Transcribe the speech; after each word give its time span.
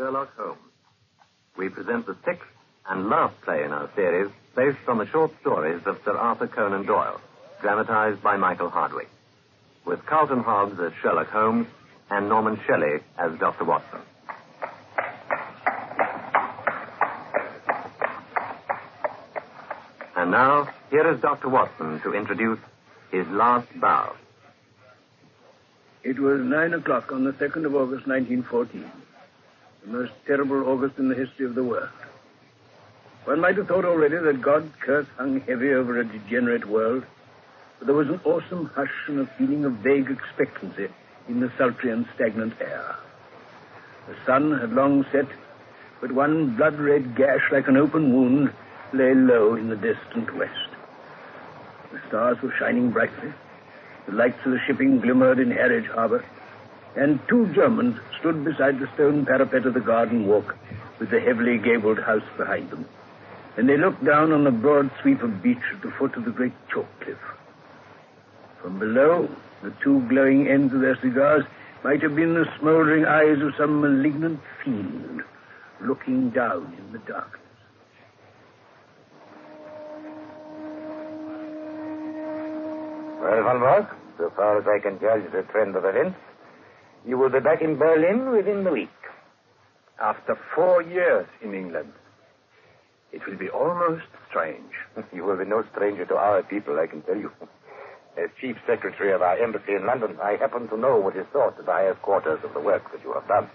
Sherlock 0.00 0.34
Holmes. 0.34 0.58
We 1.58 1.68
present 1.68 2.06
the 2.06 2.16
sixth 2.24 2.48
and 2.88 3.10
last 3.10 3.38
play 3.42 3.64
in 3.64 3.70
our 3.70 3.90
series 3.94 4.30
based 4.56 4.88
on 4.88 4.96
the 4.96 5.06
short 5.06 5.30
stories 5.42 5.82
of 5.84 6.00
Sir 6.06 6.16
Arthur 6.16 6.46
Conan 6.46 6.86
Doyle, 6.86 7.20
dramatized 7.60 8.22
by 8.22 8.38
Michael 8.38 8.70
Hardwick, 8.70 9.10
with 9.84 10.06
Carlton 10.06 10.40
Hobbs 10.42 10.80
as 10.80 10.92
Sherlock 11.02 11.28
Holmes 11.28 11.66
and 12.08 12.30
Norman 12.30 12.58
Shelley 12.66 13.00
as 13.18 13.38
Dr. 13.38 13.64
Watson. 13.64 14.00
And 20.16 20.30
now, 20.30 20.70
here 20.88 21.12
is 21.12 21.20
Dr. 21.20 21.50
Watson 21.50 22.00
to 22.04 22.14
introduce 22.14 22.58
his 23.12 23.26
last 23.28 23.68
bow. 23.78 24.14
It 26.02 26.18
was 26.18 26.40
nine 26.40 26.72
o'clock 26.72 27.12
on 27.12 27.24
the 27.24 27.32
2nd 27.32 27.66
of 27.66 27.74
August, 27.74 28.06
1914. 28.06 28.99
The 29.84 29.92
most 29.92 30.12
terrible 30.26 30.68
August 30.68 30.98
in 30.98 31.08
the 31.08 31.14
history 31.14 31.46
of 31.46 31.54
the 31.54 31.64
world. 31.64 31.88
One 33.24 33.40
might 33.40 33.56
have 33.56 33.68
thought 33.68 33.84
already 33.84 34.16
that 34.16 34.42
God's 34.42 34.72
curse 34.80 35.06
hung 35.16 35.40
heavy 35.40 35.72
over 35.72 35.98
a 35.98 36.04
degenerate 36.04 36.66
world, 36.66 37.04
but 37.78 37.86
there 37.86 37.94
was 37.94 38.08
an 38.08 38.20
awesome 38.24 38.66
hush 38.74 38.92
and 39.08 39.20
a 39.20 39.26
feeling 39.38 39.64
of 39.64 39.72
vague 39.74 40.10
expectancy 40.10 40.88
in 41.28 41.40
the 41.40 41.50
sultry 41.56 41.90
and 41.90 42.06
stagnant 42.14 42.54
air. 42.60 42.96
The 44.06 44.16
sun 44.26 44.58
had 44.58 44.72
long 44.72 45.06
set, 45.12 45.26
but 46.00 46.12
one 46.12 46.56
blood-red 46.56 47.14
gash 47.14 47.50
like 47.50 47.68
an 47.68 47.76
open 47.76 48.12
wound 48.12 48.52
lay 48.92 49.14
low 49.14 49.54
in 49.54 49.68
the 49.68 49.76
distant 49.76 50.34
west. 50.36 50.70
The 51.92 52.00
stars 52.08 52.40
were 52.42 52.54
shining 52.58 52.90
brightly. 52.90 53.32
The 54.06 54.12
lights 54.12 54.44
of 54.44 54.52
the 54.52 54.60
shipping 54.66 55.00
glimmered 55.00 55.38
in 55.38 55.50
Harwich 55.50 55.86
Harbor, 55.86 56.24
and 56.96 57.20
two 57.28 57.46
Germans 57.54 57.98
stood 58.18 58.44
beside 58.44 58.78
the 58.78 58.88
stone 58.94 59.24
parapet 59.24 59.66
of 59.66 59.74
the 59.74 59.80
garden 59.80 60.26
walk 60.26 60.56
with 60.98 61.10
the 61.10 61.20
heavily 61.20 61.58
gabled 61.58 61.98
house 61.98 62.28
behind 62.36 62.70
them. 62.70 62.86
And 63.56 63.68
they 63.68 63.76
looked 63.76 64.04
down 64.04 64.32
on 64.32 64.44
the 64.44 64.50
broad 64.50 64.90
sweep 65.00 65.22
of 65.22 65.42
beach 65.42 65.62
at 65.72 65.82
the 65.82 65.90
foot 65.92 66.16
of 66.16 66.24
the 66.24 66.30
great 66.30 66.52
chalk 66.72 66.88
cliff. 67.00 67.18
From 68.60 68.78
below, 68.78 69.28
the 69.62 69.72
two 69.82 70.00
glowing 70.08 70.48
ends 70.48 70.72
of 70.74 70.80
their 70.80 70.96
cigars 71.00 71.44
might 71.82 72.02
have 72.02 72.14
been 72.14 72.34
the 72.34 72.46
smoldering 72.58 73.06
eyes 73.06 73.40
of 73.40 73.54
some 73.56 73.80
malignant 73.80 74.40
fiend 74.62 75.22
looking 75.80 76.30
down 76.30 76.76
in 76.78 76.92
the 76.92 76.98
darkness. 76.98 77.40
Well, 83.20 83.42
Von 83.42 83.60
Bork, 83.60 83.96
so 84.18 84.30
far 84.36 84.58
as 84.58 84.66
I 84.66 84.78
can 84.78 84.98
judge 85.00 85.30
the 85.32 85.42
trend 85.42 85.76
of 85.76 85.84
events, 85.84 86.16
you 87.06 87.18
will 87.18 87.30
be 87.30 87.40
back 87.40 87.62
in 87.62 87.76
Berlin 87.76 88.30
within 88.30 88.64
the 88.64 88.70
week. 88.70 88.88
After 90.00 90.38
four 90.54 90.82
years 90.82 91.26
in 91.42 91.54
England, 91.54 91.92
it 93.12 93.26
will 93.26 93.36
be 93.36 93.48
almost 93.48 94.06
strange. 94.28 94.72
You 95.12 95.24
will 95.24 95.36
be 95.36 95.44
no 95.44 95.64
stranger 95.74 96.06
to 96.06 96.16
our 96.16 96.42
people, 96.42 96.78
I 96.78 96.86
can 96.86 97.02
tell 97.02 97.16
you. 97.16 97.32
As 98.16 98.28
chief 98.40 98.56
secretary 98.66 99.12
of 99.12 99.22
our 99.22 99.38
embassy 99.38 99.74
in 99.74 99.86
London, 99.86 100.16
I 100.22 100.36
happen 100.36 100.68
to 100.68 100.76
know 100.76 100.98
what 100.98 101.16
is 101.16 101.26
thought 101.32 101.58
at 101.58 101.66
the 101.66 101.72
highest 101.72 102.02
quarters 102.02 102.40
of 102.44 102.54
the 102.54 102.60
work 102.60 102.90
that 102.92 103.02
you 103.02 103.12
have 103.12 103.26
done. 103.28 103.48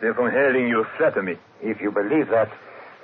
Dear 0.00 0.14
von 0.14 0.30
Herling, 0.30 0.68
you 0.68 0.84
flatter 0.96 1.22
me. 1.22 1.36
If 1.62 1.80
you 1.80 1.90
believe 1.90 2.28
that, 2.28 2.50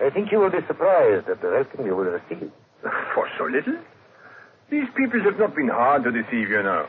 I 0.00 0.10
think 0.10 0.30
you 0.30 0.38
will 0.38 0.50
be 0.50 0.64
surprised 0.66 1.28
at 1.28 1.40
the 1.40 1.48
welcome 1.48 1.86
you 1.86 1.96
will 1.96 2.04
receive. 2.04 2.50
For 3.14 3.28
so 3.38 3.44
little? 3.44 3.78
These 4.70 4.88
people 4.96 5.20
have 5.22 5.38
not 5.38 5.54
been 5.56 5.68
hard 5.68 6.04
to 6.04 6.12
deceive, 6.12 6.50
you 6.50 6.62
know. 6.62 6.86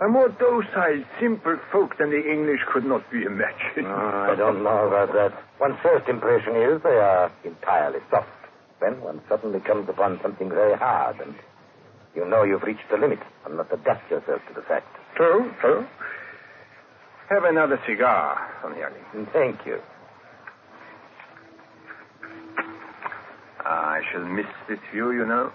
A 0.00 0.08
more 0.08 0.28
docile, 0.30 1.04
simple 1.20 1.56
folk 1.70 1.96
than 1.98 2.10
the 2.10 2.28
English 2.28 2.60
could 2.72 2.84
not 2.84 3.08
be 3.10 3.22
imagined. 3.22 3.86
Oh, 3.86 4.28
I 4.32 4.34
don't 4.34 4.62
know 4.64 4.88
about 4.88 5.12
that. 5.12 5.32
One's 5.60 5.78
first 5.82 6.08
impression 6.08 6.56
is 6.56 6.82
they 6.82 6.98
are 6.98 7.30
entirely 7.44 8.00
soft. 8.10 8.28
Then 8.80 9.00
one 9.00 9.20
suddenly 9.28 9.60
comes 9.60 9.88
upon 9.88 10.18
something 10.22 10.48
very 10.48 10.76
hard, 10.76 11.20
and 11.20 11.34
you 12.16 12.24
know 12.24 12.42
you've 12.42 12.64
reached 12.64 12.88
the 12.90 12.96
limit, 12.96 13.20
and 13.44 13.56
must 13.56 13.70
adapt 13.72 14.10
yourself 14.10 14.40
to 14.48 14.54
the 14.54 14.62
fact. 14.62 14.86
True, 15.14 15.52
true. 15.60 15.86
Have 17.28 17.44
another 17.44 17.80
cigar, 17.86 18.40
von 18.60 18.72
Herling. 18.72 19.04
Mm, 19.14 19.32
thank 19.32 19.64
you. 19.64 19.78
I 23.64 24.00
shall 24.10 24.24
miss 24.24 24.46
this 24.68 24.80
view, 24.92 25.12
you 25.12 25.24
know. 25.24 25.52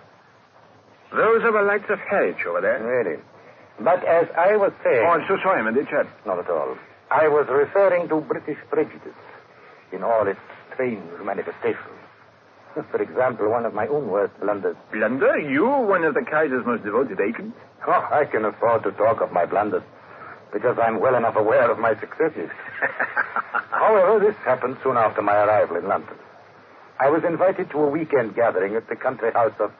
Those 1.11 1.43
are 1.43 1.51
the 1.51 1.61
lights 1.61 1.89
of 1.89 1.99
Harwich 1.99 2.45
over 2.47 2.61
there. 2.61 2.81
Really. 2.81 3.21
But 3.79 4.03
as 4.05 4.27
I 4.35 4.57
was 4.57 4.73
saying. 4.83 5.05
Oh, 5.05 5.11
I'm 5.11 5.25
so 5.27 5.37
sorry, 5.43 5.61
dear. 5.73 6.07
Not 6.25 6.39
at 6.39 6.49
all. 6.49 6.77
I 7.11 7.27
was 7.27 7.47
referring 7.49 8.09
to 8.09 8.21
British 8.21 8.57
prejudice 8.69 9.15
in 9.91 10.03
all 10.03 10.27
its 10.27 10.39
strange 10.73 11.03
manifestations. 11.23 12.01
For 12.91 13.01
example, 13.01 13.49
one 13.49 13.65
of 13.65 13.73
my 13.73 13.87
own 13.87 14.07
worst 14.09 14.39
blunders. 14.39 14.75
Blunder? 14.91 15.39
You, 15.39 15.65
one 15.65 16.03
of 16.03 16.13
the 16.13 16.21
Kaiser's 16.21 16.65
most 16.65 16.83
devoted 16.83 17.19
agents? 17.19 17.57
Oh, 17.87 18.07
I 18.11 18.25
can 18.25 18.45
afford 18.45 18.83
to 18.83 18.91
talk 18.91 19.21
of 19.21 19.31
my 19.31 19.45
blunders 19.45 19.83
because 20.51 20.77
I'm 20.81 20.99
well 20.99 21.15
enough 21.15 21.35
aware 21.35 21.69
of 21.69 21.77
my 21.79 21.93
successes. 21.99 22.49
However, 23.71 24.19
this 24.25 24.35
happened 24.43 24.77
soon 24.83 24.97
after 24.97 25.21
my 25.21 25.35
arrival 25.35 25.77
in 25.77 25.87
London. 25.87 26.15
I 26.99 27.09
was 27.09 27.23
invited 27.23 27.69
to 27.71 27.77
a 27.79 27.89
weekend 27.89 28.35
gathering 28.35 28.75
at 28.75 28.89
the 28.89 28.95
country 28.95 29.31
house 29.31 29.53
of 29.59 29.71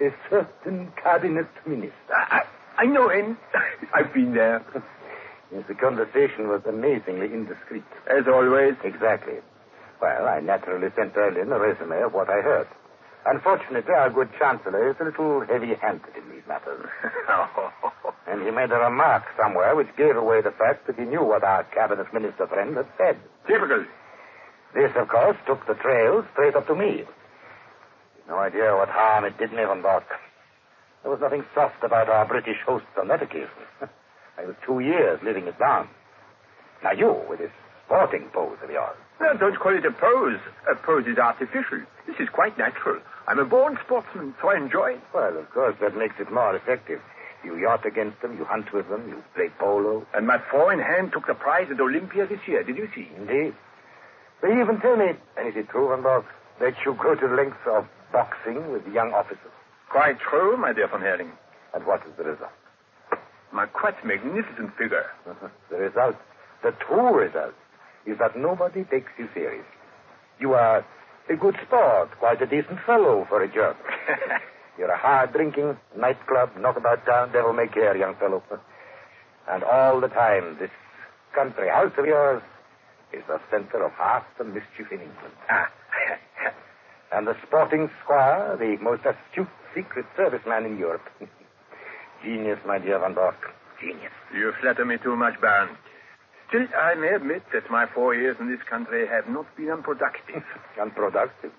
a 0.00 0.10
certain 0.30 0.92
cabinet 1.02 1.48
minister. 1.66 2.41
I 2.82 2.86
know 2.86 3.08
him. 3.10 3.38
I've 3.94 4.12
been 4.12 4.34
there. 4.34 4.60
Yes, 5.54 5.62
the 5.68 5.74
conversation 5.74 6.48
was 6.48 6.62
amazingly 6.66 7.26
indiscreet. 7.26 7.84
As 8.10 8.26
always. 8.26 8.74
Exactly. 8.82 9.38
Well, 10.00 10.26
I 10.26 10.40
naturally 10.40 10.88
sent 10.96 11.14
Berlin 11.14 11.52
a 11.52 11.60
resume 11.60 12.02
of 12.02 12.12
what 12.12 12.28
I 12.28 12.42
heard. 12.42 12.66
Unfortunately, 13.24 13.94
our 13.94 14.10
good 14.10 14.30
chancellor 14.36 14.90
is 14.90 14.96
a 14.98 15.04
little 15.04 15.46
heavy-handed 15.46 16.10
in 16.16 16.28
these 16.32 16.42
matters. 16.48 16.84
and 18.26 18.42
he 18.42 18.50
made 18.50 18.72
a 18.72 18.82
remark 18.82 19.22
somewhere 19.40 19.76
which 19.76 19.94
gave 19.96 20.16
away 20.16 20.42
the 20.42 20.50
fact 20.50 20.88
that 20.88 20.98
he 20.98 21.04
knew 21.04 21.22
what 21.22 21.44
our 21.44 21.62
cabinet 21.62 22.12
minister 22.12 22.48
friend 22.48 22.76
had 22.76 22.88
said. 22.98 23.16
Typical. 23.46 23.86
This, 24.74 24.90
of 24.96 25.06
course, 25.06 25.36
took 25.46 25.64
the 25.68 25.74
trail 25.74 26.26
straight 26.32 26.56
up 26.56 26.66
to 26.66 26.74
me. 26.74 27.04
No 28.26 28.38
idea 28.38 28.74
what 28.74 28.88
harm 28.88 29.24
it 29.24 29.38
did 29.38 29.52
me, 29.52 29.62
Von 29.62 29.82
Bork. 29.82 30.02
There 31.02 31.10
was 31.10 31.20
nothing 31.20 31.44
soft 31.54 31.82
about 31.82 32.08
our 32.08 32.24
British 32.26 32.58
hosts 32.64 32.88
on 32.98 33.08
that 33.08 33.22
occasion. 33.22 33.48
I 34.38 34.44
was 34.44 34.54
two 34.64 34.80
years 34.80 35.20
living 35.22 35.46
it 35.46 35.58
down. 35.58 35.88
Now 36.82 36.92
you, 36.92 37.20
with 37.28 37.38
this 37.40 37.50
sporting 37.84 38.28
pose 38.32 38.56
of 38.62 38.70
yours. 38.70 38.96
Well, 39.20 39.36
don't 39.36 39.58
call 39.58 39.76
it 39.76 39.84
a 39.84 39.92
pose. 39.92 40.38
A 40.70 40.74
pose 40.76 41.06
is 41.06 41.18
artificial. 41.18 41.82
This 42.06 42.16
is 42.18 42.28
quite 42.28 42.56
natural. 42.56 43.00
I'm 43.28 43.38
a 43.38 43.44
born 43.44 43.78
sportsman, 43.84 44.34
so 44.40 44.48
I 44.48 44.56
enjoy 44.56 44.94
it. 44.94 45.00
Well, 45.14 45.36
of 45.36 45.50
course, 45.50 45.76
that 45.80 45.96
makes 45.96 46.14
it 46.18 46.32
more 46.32 46.56
effective. 46.56 47.00
You 47.44 47.56
yacht 47.58 47.84
against 47.84 48.22
them, 48.22 48.36
you 48.38 48.44
hunt 48.44 48.72
with 48.72 48.88
them, 48.88 49.08
you 49.08 49.22
play 49.34 49.50
polo. 49.58 50.06
And 50.14 50.26
my 50.26 50.38
four 50.50 50.72
in 50.72 50.78
hand 50.78 51.12
took 51.12 51.26
the 51.26 51.34
prize 51.34 51.68
at 51.70 51.80
Olympia 51.80 52.26
this 52.26 52.40
year. 52.46 52.62
Did 52.62 52.76
you 52.76 52.88
see? 52.94 53.08
Indeed. 53.16 53.54
They 54.42 54.60
even 54.60 54.80
tell 54.80 54.96
me, 54.96 55.12
and 55.36 55.48
is 55.48 55.54
it 55.56 55.68
true, 55.68 55.88
Van 55.88 56.02
Bork, 56.02 56.26
that 56.60 56.74
you 56.84 56.94
go 56.94 57.14
to 57.14 57.28
the 57.28 57.34
lengths 57.34 57.66
of 57.66 57.86
boxing 58.12 58.72
with 58.72 58.86
young 58.88 59.12
officers? 59.12 59.52
Quite 59.92 60.18
true, 60.20 60.56
my 60.56 60.72
dear 60.72 60.88
von 60.88 61.02
Herling. 61.02 61.32
And 61.74 61.84
what 61.84 62.00
is 62.06 62.16
the 62.16 62.24
result? 62.24 62.50
My 63.52 63.66
quite 63.66 64.02
magnificent 64.06 64.74
figure. 64.78 65.04
the 65.70 65.76
result, 65.76 66.16
the 66.62 66.72
true 66.88 67.12
result, 67.14 67.52
is 68.06 68.16
that 68.18 68.34
nobody 68.34 68.84
takes 68.84 69.12
you 69.18 69.28
serious. 69.34 69.66
You 70.40 70.54
are 70.54 70.82
a 71.28 71.36
good 71.36 71.56
sport, 71.66 72.08
quite 72.18 72.40
a 72.40 72.46
decent 72.46 72.80
fellow 72.86 73.26
for 73.28 73.42
a 73.42 73.52
German. 73.52 73.76
You're 74.78 74.90
a 74.90 74.96
hard 74.96 75.34
drinking, 75.34 75.76
nightclub, 75.94 76.56
knockabout 76.58 77.04
town, 77.04 77.30
devil 77.32 77.52
may 77.52 77.68
care 77.68 77.94
young 77.94 78.14
fellow. 78.14 78.42
And 79.46 79.62
all 79.62 80.00
the 80.00 80.08
time, 80.08 80.56
this 80.58 80.70
country 81.34 81.68
house 81.68 81.92
of 81.98 82.06
yours 82.06 82.42
is 83.12 83.22
the 83.28 83.38
center 83.50 83.84
of 83.84 83.92
half 83.92 84.24
the 84.38 84.44
mischief 84.44 84.90
in 84.90 85.02
England. 85.02 85.34
Ah. 85.50 85.70
and 87.12 87.26
the 87.26 87.36
sporting 87.46 87.90
squire, 88.02 88.56
the 88.56 88.82
most 88.82 89.02
astute 89.04 89.48
secret 89.74 90.06
service 90.16 90.42
man 90.46 90.64
in 90.64 90.78
Europe. 90.78 91.08
Genius, 92.24 92.58
my 92.66 92.78
dear 92.78 92.98
Van 92.98 93.14
Bork. 93.14 93.36
Genius. 93.80 94.12
You 94.34 94.52
flatter 94.60 94.84
me 94.84 94.96
too 95.02 95.16
much, 95.16 95.40
Baron. 95.40 95.76
Still, 96.48 96.66
I 96.78 96.94
may 96.94 97.08
admit 97.14 97.42
that 97.52 97.70
my 97.70 97.86
four 97.94 98.14
years 98.14 98.36
in 98.38 98.50
this 98.50 98.62
country 98.68 99.06
have 99.06 99.26
not 99.28 99.46
been 99.56 99.70
unproductive. 99.70 100.44
Unproductive? 100.80 101.50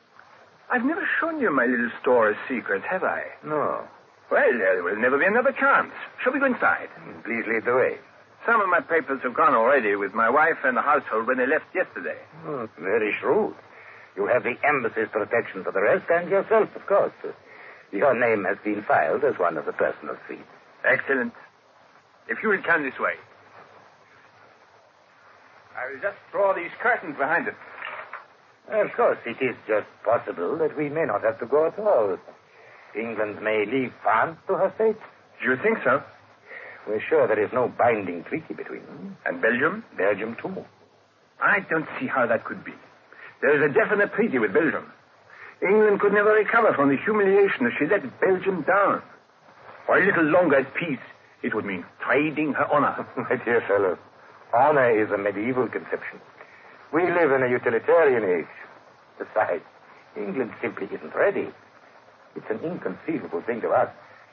I've 0.71 0.85
never 0.85 1.07
shown 1.19 1.41
you 1.41 1.51
my 1.51 1.65
little 1.65 1.89
store 2.01 2.29
of 2.29 2.37
secrets, 2.47 2.85
have 2.89 3.03
I? 3.03 3.23
No. 3.43 3.83
Well, 4.31 4.57
there 4.57 4.83
will 4.83 4.95
never 4.97 5.17
be 5.17 5.25
another 5.25 5.51
chance. 5.51 5.91
Shall 6.23 6.33
we 6.33 6.39
go 6.39 6.45
inside? 6.45 6.89
Mm, 7.01 7.23
please 7.23 7.43
lead 7.47 7.65
the 7.65 7.75
way. 7.75 7.97
Some 8.45 8.61
of 8.61 8.69
my 8.69 8.81
papers 8.81 9.21
have 9.23 9.33
gone 9.35 9.53
already 9.53 9.95
with 9.95 10.13
my 10.13 10.29
wife 10.29 10.57
and 10.63 10.75
the 10.77 10.81
household 10.81 11.27
when 11.27 11.37
they 11.37 11.47
left 11.47 11.65
yesterday. 11.73 12.17
Oh, 12.45 12.67
very 12.79 13.13
shrewd. 13.19 13.55
You 14.15 14.27
have 14.27 14.43
the 14.43 14.55
embassy's 14.67 15.09
protection 15.11 15.63
for 15.63 15.71
the 15.71 15.81
rest, 15.81 16.05
and 16.09 16.29
yourself, 16.29 16.69
of 16.75 16.85
course. 16.85 17.13
Your 17.93 18.17
name 18.19 18.43
has 18.45 18.57
been 18.63 18.83
filed 18.87 19.23
as 19.23 19.37
one 19.37 19.55
of 19.55 19.65
the 19.65 19.71
personal 19.71 20.17
suite. 20.25 20.39
Excellent. 20.83 21.31
If 22.27 22.41
you 22.41 22.49
will 22.49 22.63
come 22.63 22.83
this 22.83 22.97
way. 22.99 23.13
I 25.77 25.91
will 25.91 26.01
just 26.01 26.17
draw 26.31 26.53
these 26.53 26.71
curtains 26.81 27.15
behind 27.17 27.47
it. 27.47 27.55
Of 28.71 28.91
course, 28.97 29.19
it 29.25 29.37
is 29.43 29.55
just 29.67 29.85
possible 30.03 30.57
that 30.57 30.75
we 30.75 30.89
may 30.89 31.05
not 31.05 31.23
have 31.23 31.39
to 31.39 31.45
go 31.45 31.67
at 31.67 31.77
all. 31.77 32.17
England 32.97 33.41
may 33.41 33.65
leave 33.65 33.93
France 34.01 34.37
to 34.47 34.55
her 34.55 34.73
fate. 34.77 34.97
Do 35.41 35.49
you 35.49 35.57
think 35.61 35.79
so? 35.83 36.01
We're 36.87 37.01
sure 37.01 37.27
there 37.27 37.43
is 37.43 37.51
no 37.53 37.67
binding 37.67 38.23
treaty 38.23 38.53
between 38.55 38.85
them. 38.85 39.17
And 39.25 39.41
Belgium? 39.41 39.83
Belgium, 39.97 40.35
too. 40.41 40.65
I 41.39 41.59
don't 41.69 41.87
see 41.99 42.07
how 42.07 42.25
that 42.25 42.43
could 42.45 42.63
be. 42.63 42.73
There 43.41 43.55
is 43.55 43.69
a 43.69 43.73
definite 43.73 44.13
treaty 44.13 44.39
with 44.39 44.53
Belgium. 44.53 44.91
England 45.61 45.99
could 45.99 46.13
never 46.13 46.31
recover 46.31 46.73
from 46.73 46.89
the 46.89 46.97
humiliation 46.97 47.65
that 47.65 47.73
she 47.77 47.85
let 47.85 48.03
Belgium 48.19 48.61
down. 48.63 49.01
For 49.85 49.97
a 49.97 50.05
little 50.05 50.23
longer 50.25 50.57
at 50.57 50.73
peace, 50.73 51.03
it 51.43 51.53
would 51.53 51.65
mean 51.65 51.85
trading 51.99 52.53
her 52.53 52.65
honor. 52.71 53.05
My 53.17 53.35
dear 53.43 53.61
fellow, 53.67 53.97
honor 54.53 54.89
is 54.89 55.11
a 55.11 55.17
medieval 55.17 55.67
conception. 55.67 56.19
We 56.93 57.03
live 57.03 57.31
in 57.31 57.43
a 57.43 57.49
utilitarian 57.49 58.23
age. 58.23 58.53
Besides, 59.17 59.63
England 60.15 60.51
simply 60.61 60.87
isn't 60.91 61.15
ready. 61.15 61.49
It's 62.35 62.49
an 62.49 62.59
inconceivable 62.59 63.41
thing 63.41 63.61
to 63.61 63.69
us. 63.69 63.89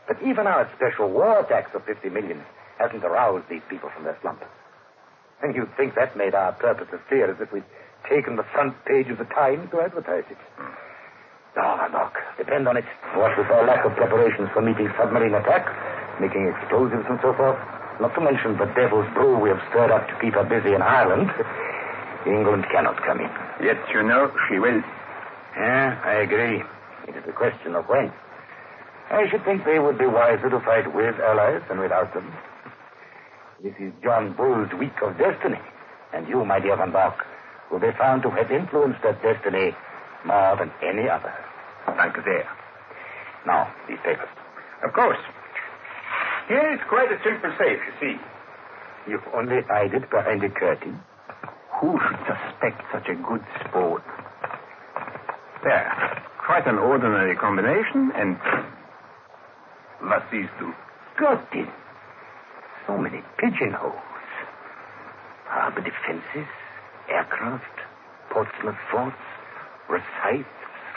But 0.06 0.22
even 0.22 0.46
our 0.46 0.70
special 0.76 1.08
war 1.10 1.44
tax 1.48 1.70
of 1.74 1.84
50 1.84 2.08
million 2.10 2.42
hasn't 2.78 3.04
aroused 3.04 3.48
these 3.48 3.62
people 3.68 3.90
from 3.94 4.04
their 4.04 4.18
slumber. 4.22 4.48
And 5.42 5.54
you'd 5.54 5.74
think 5.76 5.94
that 5.94 6.16
made 6.16 6.34
our 6.34 6.52
purpose 6.52 6.88
as 6.92 7.00
clear 7.08 7.30
as 7.30 7.40
if 7.40 7.52
we'd 7.52 7.64
taken 8.08 8.36
the 8.36 8.46
front 8.52 8.74
page 8.84 9.08
of 9.08 9.18
the 9.18 9.24
Times 9.24 9.70
to 9.70 9.80
advertise 9.80 10.24
it. 10.30 10.36
Hmm. 10.56 10.72
Oh, 11.56 11.88
look, 11.92 12.14
depend 12.38 12.68
on 12.68 12.76
it. 12.76 12.84
What 13.14 13.36
with 13.36 13.50
our 13.50 13.66
lack 13.66 13.84
of 13.84 13.96
preparations 13.96 14.48
for 14.54 14.62
meeting 14.62 14.88
submarine 14.96 15.34
attack, 15.34 15.66
making 16.20 16.46
explosives 16.46 17.04
and 17.08 17.18
so 17.22 17.34
forth, 17.34 17.58
not 18.00 18.14
to 18.14 18.20
mention 18.20 18.56
the 18.56 18.70
devil's 18.78 19.08
brew 19.14 19.38
we 19.38 19.50
have 19.50 19.60
stirred 19.70 19.90
up 19.90 20.06
to 20.08 20.14
keep 20.20 20.34
her 20.34 20.44
busy 20.44 20.74
in 20.74 20.82
Ireland, 20.82 21.28
England 22.26 22.66
cannot 22.70 22.96
come 23.02 23.20
in. 23.20 23.30
Yet 23.64 23.78
you 23.92 24.02
know 24.02 24.30
she 24.48 24.58
will. 24.58 24.80
Yeah, 25.56 26.00
I 26.04 26.22
agree. 26.22 26.62
It 27.08 27.16
is 27.16 27.24
a 27.26 27.32
question 27.32 27.74
of 27.74 27.88
when. 27.88 28.12
I 29.10 29.28
should 29.28 29.44
think 29.44 29.64
they 29.64 29.78
would 29.80 29.98
be 29.98 30.06
wiser 30.06 30.48
to 30.50 30.60
fight 30.60 30.94
with 30.94 31.18
allies 31.18 31.62
than 31.68 31.80
without 31.80 32.14
them. 32.14 32.32
This 33.62 33.74
is 33.80 33.92
John 34.02 34.32
Bull's 34.34 34.72
week 34.78 35.02
of 35.02 35.18
destiny. 35.18 35.58
And 36.12 36.28
you, 36.28 36.44
my 36.44 36.60
dear 36.60 36.76
Van 36.76 36.92
Bork, 36.92 37.26
will 37.70 37.80
be 37.80 37.90
found 37.98 38.22
to 38.22 38.30
have 38.30 38.50
influenced 38.50 39.02
that 39.02 39.20
destiny 39.22 39.74
more 40.24 40.56
than 40.56 40.70
any 40.82 41.08
other. 41.08 41.32
Thank 41.96 42.16
you, 42.16 42.22
there. 42.22 42.48
Now, 43.46 43.72
these 43.88 43.98
papers. 44.04 44.28
Of 44.84 44.92
course. 44.92 45.18
Here 46.48 46.72
is 46.74 46.80
quite 46.88 47.10
a 47.12 47.18
simple 47.22 47.52
safe, 47.58 47.78
you 47.86 47.94
see. 48.00 48.20
You've 49.08 49.26
only 49.34 49.62
hide 49.68 49.94
it 49.94 50.10
behind 50.10 50.42
a 50.44 50.50
curtain. 50.50 51.00
Who 51.80 51.98
should 51.98 52.18
suspect 52.26 52.82
such 52.92 53.08
a 53.08 53.14
good 53.14 53.44
sport? 53.64 54.02
There. 55.64 56.22
Quite 56.44 56.66
an 56.66 56.78
ordinary 56.78 57.36
combination, 57.36 58.12
and 58.14 58.36
what 60.00 60.24
these 60.32 60.48
it. 61.52 61.68
So 62.86 62.98
many 62.98 63.22
pigeonholes. 63.38 63.94
Harbor 65.46 65.80
defenses, 65.80 66.48
aircraft, 67.08 67.64
Portsmouth 68.30 68.78
forts, 68.90 69.16
Rosyth, 69.90 70.46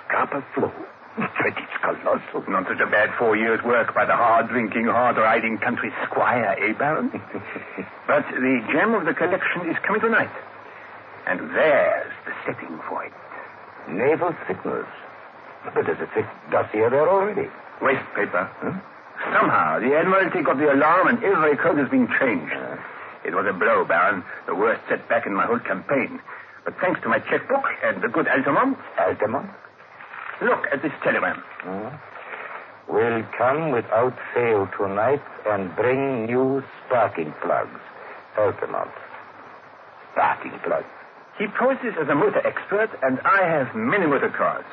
Scapa 0.07 0.45
Flow. 0.53 0.71
But 1.17 1.53
it's 1.57 1.77
colossal. 1.81 2.43
Not 2.49 2.67
such 2.67 2.79
a 2.81 2.89
bad 2.89 3.09
four 3.19 3.35
years' 3.35 3.61
work 3.63 3.93
by 3.93 4.05
the 4.05 4.15
hard-drinking, 4.15 4.85
hard-riding 4.85 5.59
country 5.59 5.91
squire, 6.05 6.55
eh, 6.57 6.73
Baron? 6.73 7.09
but 8.07 8.25
the 8.33 8.65
gem 8.71 8.93
of 8.95 9.05
the 9.05 9.13
collection 9.13 9.69
is 9.69 9.77
coming 9.85 10.01
tonight. 10.01 10.31
And 11.27 11.39
there's 11.53 12.11
the 12.25 12.33
setting 12.45 12.79
for 12.89 13.05
it. 13.05 13.13
Naval 13.87 14.33
signals. 14.47 14.87
But 15.65 15.85
there's 15.85 16.01
a 16.01 16.09
thick 16.15 16.25
dossier 16.51 16.89
there 16.89 17.07
already. 17.07 17.47
Waste 17.81 18.05
paper. 18.15 18.45
Hmm? 18.61 18.79
Somehow, 19.37 19.79
the 19.79 19.93
Admiralty 19.95 20.41
got 20.41 20.57
the 20.57 20.73
alarm 20.73 21.07
and 21.07 21.23
every 21.23 21.55
code 21.57 21.77
has 21.77 21.89
been 21.89 22.07
changed. 22.19 22.51
Uh, 22.53 22.75
It 23.23 23.33
was 23.35 23.45
a 23.47 23.53
blow, 23.53 23.85
Baron. 23.85 24.23
The 24.47 24.55
worst 24.55 24.81
setback 24.89 25.25
in 25.27 25.33
my 25.35 25.45
whole 25.45 25.59
campaign. 25.59 26.19
But 26.65 26.75
thanks 26.81 27.01
to 27.03 27.09
my 27.09 27.19
checkbook 27.19 27.65
and 27.83 28.01
the 28.01 28.07
good 28.07 28.27
Altamont, 28.27 28.77
Altamont? 28.99 29.49
look 30.41 30.65
at 30.71 30.81
this 30.81 30.91
telegram. 31.03 31.41
Hmm? 31.63 31.87
Will 32.91 33.23
come 33.37 33.71
without 33.71 34.13
fail 34.33 34.67
tonight 34.77 35.21
and 35.47 35.73
bring 35.75 36.25
new 36.25 36.63
sparking 36.85 37.33
plugs. 37.41 37.79
Altamont. 38.37 38.91
Sparking 40.11 40.59
plugs. 40.63 40.87
He 41.39 41.47
poses 41.47 41.95
as 41.99 42.07
a 42.09 42.15
motor 42.15 42.45
expert, 42.45 42.89
and 43.01 43.19
I 43.25 43.41
have 43.47 43.73
many 43.75 44.05
motor 44.05 44.29
cars. 44.29 44.65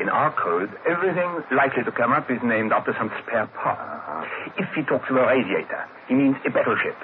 In 0.00 0.08
our 0.08 0.32
code, 0.32 0.70
everything 0.88 1.42
likely 1.52 1.84
to 1.84 1.92
come 1.92 2.12
up 2.12 2.30
is 2.30 2.38
named 2.42 2.72
after 2.72 2.94
some 2.98 3.10
spare 3.22 3.46
part. 3.46 4.26
If 4.56 4.68
he 4.74 4.82
talks 4.82 5.10
of 5.10 5.16
a 5.16 5.26
radiator, 5.26 5.84
he 6.08 6.14
means 6.14 6.36
a 6.46 6.50
battleship. 6.50 6.96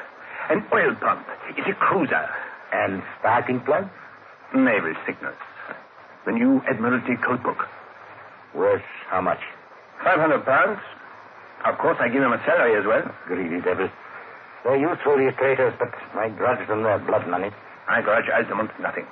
An 0.49 0.65
oil 0.73 0.95
pump 0.97 1.27
is 1.57 1.65
a 1.69 1.75
cruiser. 1.75 2.29
And 2.73 3.03
sparking 3.19 3.61
plugs? 3.61 3.91
Naval 4.55 4.95
signals. 5.07 5.39
The 6.27 6.33
new 6.33 6.61
Admiralty 6.69 7.17
code 7.25 7.43
book. 7.43 7.69
Worth 8.55 8.83
how 9.09 9.21
much? 9.21 9.41
Five 10.03 10.19
hundred 10.19 10.45
pounds. 10.45 10.81
Of 11.65 11.79
course, 11.79 11.99
I 12.01 12.09
give 12.09 12.23
him 12.23 12.33
a 12.33 12.43
salary 12.45 12.75
as 12.75 12.85
well. 12.87 13.05
Greedy 13.27 13.61
devils. 13.63 13.91
They're 14.65 14.77
useful, 14.77 15.17
these 15.17 15.33
traitors, 15.39 15.73
but 15.79 15.93
I 16.19 16.29
grudge 16.31 16.67
them 16.69 16.83
their 16.83 16.99
blood 16.99 17.29
money. 17.29 17.51
I 17.89 18.03
grudge 18.03 18.27
Altamont 18.29 18.71
nothing. 18.81 19.07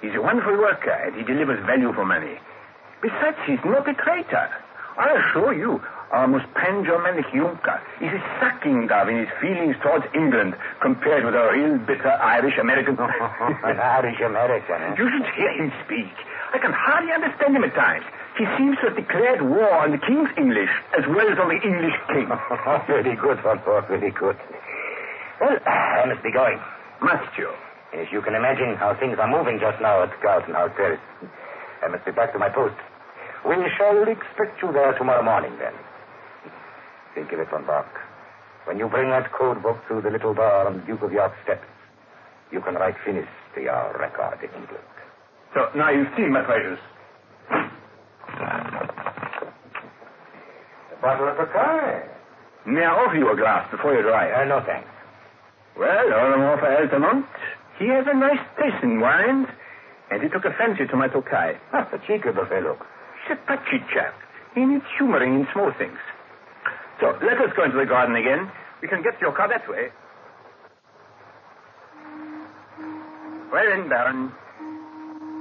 He's 0.00 0.14
a 0.14 0.22
wonderful 0.22 0.56
worker, 0.56 0.90
and 0.92 1.14
he 1.16 1.22
delivers 1.22 1.64
value 1.66 1.92
for 1.92 2.04
money. 2.04 2.38
Besides, 3.02 3.36
he's 3.46 3.60
not 3.64 3.88
a 3.88 3.94
traitor. 3.94 4.48
I 4.96 5.18
assure 5.18 5.52
you, 5.52 5.82
our 6.10 6.26
most 6.26 6.46
pan-Germanic 6.54 7.26
Junker 7.30 7.78
is 8.02 8.10
a 8.10 8.22
sucking 8.42 8.88
dove 8.90 9.08
in 9.08 9.22
his 9.22 9.30
feelings 9.40 9.76
towards 9.82 10.04
England 10.14 10.58
compared 10.82 11.24
with 11.24 11.34
a 11.34 11.44
real 11.54 11.78
bitter 11.78 12.10
Irish-American. 12.10 12.98
An 12.98 13.78
Irish 13.78 14.18
American, 14.18 14.82
eh? 14.82 14.94
You 14.98 15.06
should 15.06 15.26
hear 15.38 15.52
him 15.54 15.70
speak. 15.86 16.10
I 16.50 16.58
can 16.58 16.74
hardly 16.74 17.14
understand 17.14 17.54
him 17.54 17.62
at 17.62 17.74
times. 17.78 18.04
He 18.34 18.44
seems 18.58 18.74
to 18.82 18.90
have 18.90 18.96
declared 18.96 19.42
war 19.42 19.70
on 19.70 19.92
the 19.92 20.02
King's 20.02 20.30
English 20.36 20.70
as 20.98 21.06
well 21.06 21.30
as 21.30 21.38
on 21.38 21.46
the 21.46 21.62
English 21.62 21.94
King. 22.10 22.26
very 22.90 23.14
good, 23.14 23.38
very 23.38 24.10
good. 24.10 24.36
Well, 25.40 25.56
I 25.62 26.04
must 26.10 26.22
be 26.26 26.32
going. 26.32 26.58
Must 27.00 27.30
you? 27.38 27.54
As 27.94 28.10
you 28.10 28.20
can 28.22 28.34
imagine 28.34 28.74
how 28.74 28.94
things 28.98 29.18
are 29.18 29.30
moving 29.30 29.58
just 29.58 29.80
now 29.80 30.02
at 30.02 30.10
Carlton 30.20 30.54
House 30.54 30.70
Terrace. 30.76 31.00
I 31.82 31.88
must 31.88 32.04
be 32.04 32.10
back 32.10 32.32
to 32.32 32.38
my 32.38 32.48
post. 32.50 32.74
We 33.46 33.56
shall 33.78 34.02
expect 34.06 34.60
you 34.62 34.72
there 34.72 34.92
tomorrow 34.98 35.22
morning, 35.22 35.54
then. 35.58 35.72
Think 37.14 37.32
of 37.32 37.40
it, 37.40 37.48
Van 37.50 37.64
Bork. 37.66 37.86
When 38.66 38.78
you 38.78 38.88
bring 38.88 39.10
that 39.10 39.32
code 39.32 39.62
book 39.62 39.78
through 39.88 40.02
the 40.02 40.10
little 40.10 40.34
bar 40.34 40.66
on 40.66 40.80
the 40.80 40.86
Duke 40.86 41.02
of 41.02 41.12
York 41.12 41.32
steps, 41.44 41.66
you 42.52 42.60
can 42.60 42.74
write 42.74 42.94
finish 43.04 43.28
to 43.54 43.60
your 43.60 43.96
record 43.98 44.38
in 44.42 44.50
England. 44.50 44.84
So 45.54 45.68
now 45.74 45.90
you've 45.90 46.08
seen 46.16 46.32
my 46.32 46.42
treasures. 46.42 46.78
A 50.92 51.02
bottle 51.02 51.28
of 51.28 51.36
Picard? 51.38 52.10
May 52.66 52.84
I 52.84 52.90
offer 52.92 53.16
you 53.16 53.32
a 53.32 53.36
glass 53.36 53.70
before 53.70 53.94
you 53.94 54.02
drive? 54.02 54.32
Uh, 54.34 54.44
no, 54.44 54.60
thanks. 54.64 54.88
Well, 55.78 56.12
all 56.12 56.30
the 56.30 56.36
more 56.36 56.58
for 56.58 56.68
Altamont. 56.70 57.26
He 57.78 57.86
has 57.88 58.06
a 58.06 58.14
nice 58.14 58.38
taste 58.60 58.82
in 58.82 59.00
wines, 59.00 59.48
and 60.10 60.22
he 60.22 60.28
took 60.28 60.44
a 60.44 60.52
fancy 60.58 60.86
to 60.86 60.96
my 60.96 61.08
Tokai. 61.08 61.56
Ah, 61.72 61.88
the 61.90 61.98
cheek 62.06 62.26
of 62.26 62.34
the 62.34 62.44
fellow. 62.46 62.76
He's 63.26 63.38
a 63.38 63.46
touchy 63.46 63.82
chap. 63.92 64.14
He 64.54 64.64
needs 64.64 64.84
humoring 64.98 65.34
in 65.40 65.48
small 65.52 65.72
things. 65.78 65.98
So, 67.00 67.16
let 67.24 67.40
us 67.40 67.50
go 67.56 67.64
into 67.64 67.78
the 67.78 67.86
garden 67.86 68.14
again. 68.14 68.50
We 68.82 68.88
can 68.88 69.02
get 69.02 69.14
to 69.18 69.20
your 69.20 69.32
car 69.32 69.48
that 69.48 69.68
way. 69.68 69.88
Well 73.52 73.64
then, 73.68 73.88
Baron. 73.88 74.32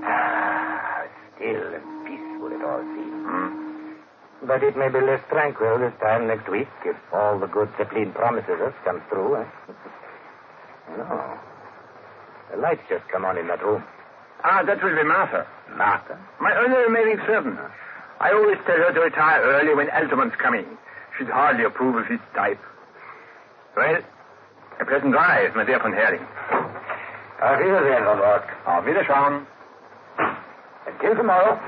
Ah, 0.04 1.04
still 1.36 1.74
and 1.76 1.86
peaceful 2.08 2.52
it 2.52 2.64
all 2.64 2.82
seems. 2.82 3.22
Hmm. 3.28 4.48
But 4.48 4.64
it 4.64 4.78
may 4.78 4.90
be 4.90 5.02
less 5.02 5.22
tranquil 5.30 5.80
this 5.80 5.94
time 6.02 6.28
next 6.28 6.50
week 6.50 6.70
if 6.86 6.96
all 7.14 7.38
the 7.38 7.48
good 7.48 7.70
Zeppelin 7.78 8.14
promises 8.14 8.60
us 8.62 8.74
comes 8.84 9.02
through. 9.10 9.36
Eh? 9.36 9.46
no. 10.98 11.38
The 12.52 12.58
lights 12.58 12.82
just 12.90 13.08
come 13.10 13.26
on 13.26 13.38
in 13.38 13.48
that 13.48 13.64
room. 13.64 13.84
Ah, 14.44 14.64
that 14.64 14.82
will 14.82 14.96
be 14.96 15.04
Martha. 15.04 15.46
Martha? 15.76 16.18
My 16.40 16.56
only 16.56 16.78
remaining 16.78 17.20
servant. 17.28 17.60
I 18.20 18.32
always 18.32 18.58
tell 18.66 18.78
her 18.78 18.94
to 18.94 19.00
retire 19.02 19.42
early 19.44 19.76
when 19.76 19.90
Altamont's 19.92 20.36
coming. 20.38 20.66
She'd 21.20 21.28
hardly 21.28 21.66
approve 21.66 21.98
of 21.98 22.08
his 22.08 22.20
type. 22.34 22.60
Well, 23.76 24.02
a 24.80 24.86
pleasant 24.86 25.12
drive, 25.12 25.54
my 25.54 25.66
dear 25.66 25.80
von 25.80 25.92
Herling. 25.92 26.26
Auf 27.42 27.60
Wiedersehen, 27.60 28.04
Rock. 28.06 28.48
Auf 28.66 28.86
Wiederschauen. 28.86 29.46
Until 30.88 31.16
tomorrow. 31.16 31.60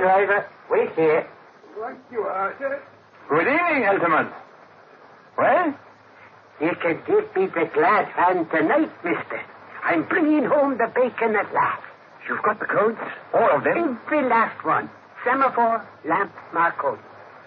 driver. 0.00 0.46
Wait 0.70 0.89
here. 1.00 1.26
What 1.76 1.96
you 2.12 2.20
are, 2.20 2.54
sir? 2.58 2.82
Good 3.28 3.46
evening, 3.48 3.88
Altamont. 3.88 4.32
Well? 5.38 5.74
You 6.60 6.72
can 6.82 7.00
give 7.06 7.24
me 7.34 7.46
the 7.46 7.70
glad 7.72 8.06
hand 8.08 8.50
tonight, 8.50 8.92
mister. 9.02 9.40
I'm 9.82 10.06
bringing 10.08 10.44
home 10.44 10.76
the 10.76 10.88
bacon 10.94 11.36
at 11.36 11.52
last. 11.54 11.82
You've 12.28 12.42
got 12.42 12.60
the 12.60 12.66
codes? 12.66 12.98
All 13.32 13.56
of 13.56 13.64
them? 13.64 13.98
Every 14.06 14.28
last 14.28 14.62
one. 14.64 14.90
Semaphore, 15.24 15.86
lamp, 16.06 16.32
Marconi. 16.52 17.00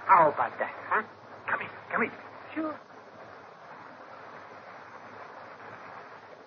How 0.07 0.29
about 0.29 0.57
that, 0.59 0.73
huh? 0.89 1.03
Come 1.47 1.61
in, 1.61 1.67
come 1.91 2.03
in. 2.03 2.11
Sure. 2.55 2.75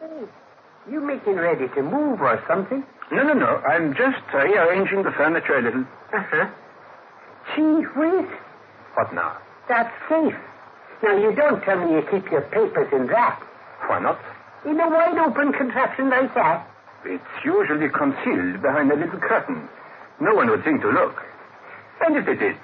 Hey, 0.01 0.25
you 0.91 1.01
making 1.01 1.37
ready 1.37 1.69
to 1.69 1.83
move 1.83 2.21
or 2.21 2.43
something? 2.49 2.85
No, 3.13 3.23
no, 3.23 3.33
no. 3.33 3.47
I'm 3.59 3.95
just 3.95 4.23
uh, 4.35 4.39
rearranging 4.39 5.05
the 5.05 5.13
furniture 5.13 5.59
a 5.59 5.63
little. 5.63 5.85
Uh-huh. 6.13 6.47
Gee 7.57 7.83
whiz, 7.97 8.27
What 8.95 9.13
now? 9.15 9.39
that's 9.69 9.93
safe. 10.09 10.35
Now, 11.03 11.17
you 11.17 11.35
don't 11.35 11.61
tell 11.63 11.77
me 11.85 11.95
you 11.97 12.03
keep 12.11 12.31
your 12.31 12.43
papers 12.43 12.89
in 12.93 13.07
that. 13.09 13.41
Why 13.89 13.99
not? 14.01 14.19
In 14.65 14.79
a 14.81 14.89
wide 14.89 15.19
open 15.19 15.53
contraption 15.53 16.09
like 16.11 16.33
that. 16.35 16.67
It's 17.05 17.45
usually 17.45 17.89
concealed 17.89 18.63
behind 18.63 18.91
a 18.93 18.97
little 18.97 19.19
curtain. 19.21 19.69
No 20.21 20.35
one 20.35 20.49
would 20.51 20.65
think 20.65 20.81
to 20.83 20.89
look. 20.91 21.17
And 22.07 22.17
if 22.17 22.27
they 22.27 22.35
did, 22.37 22.57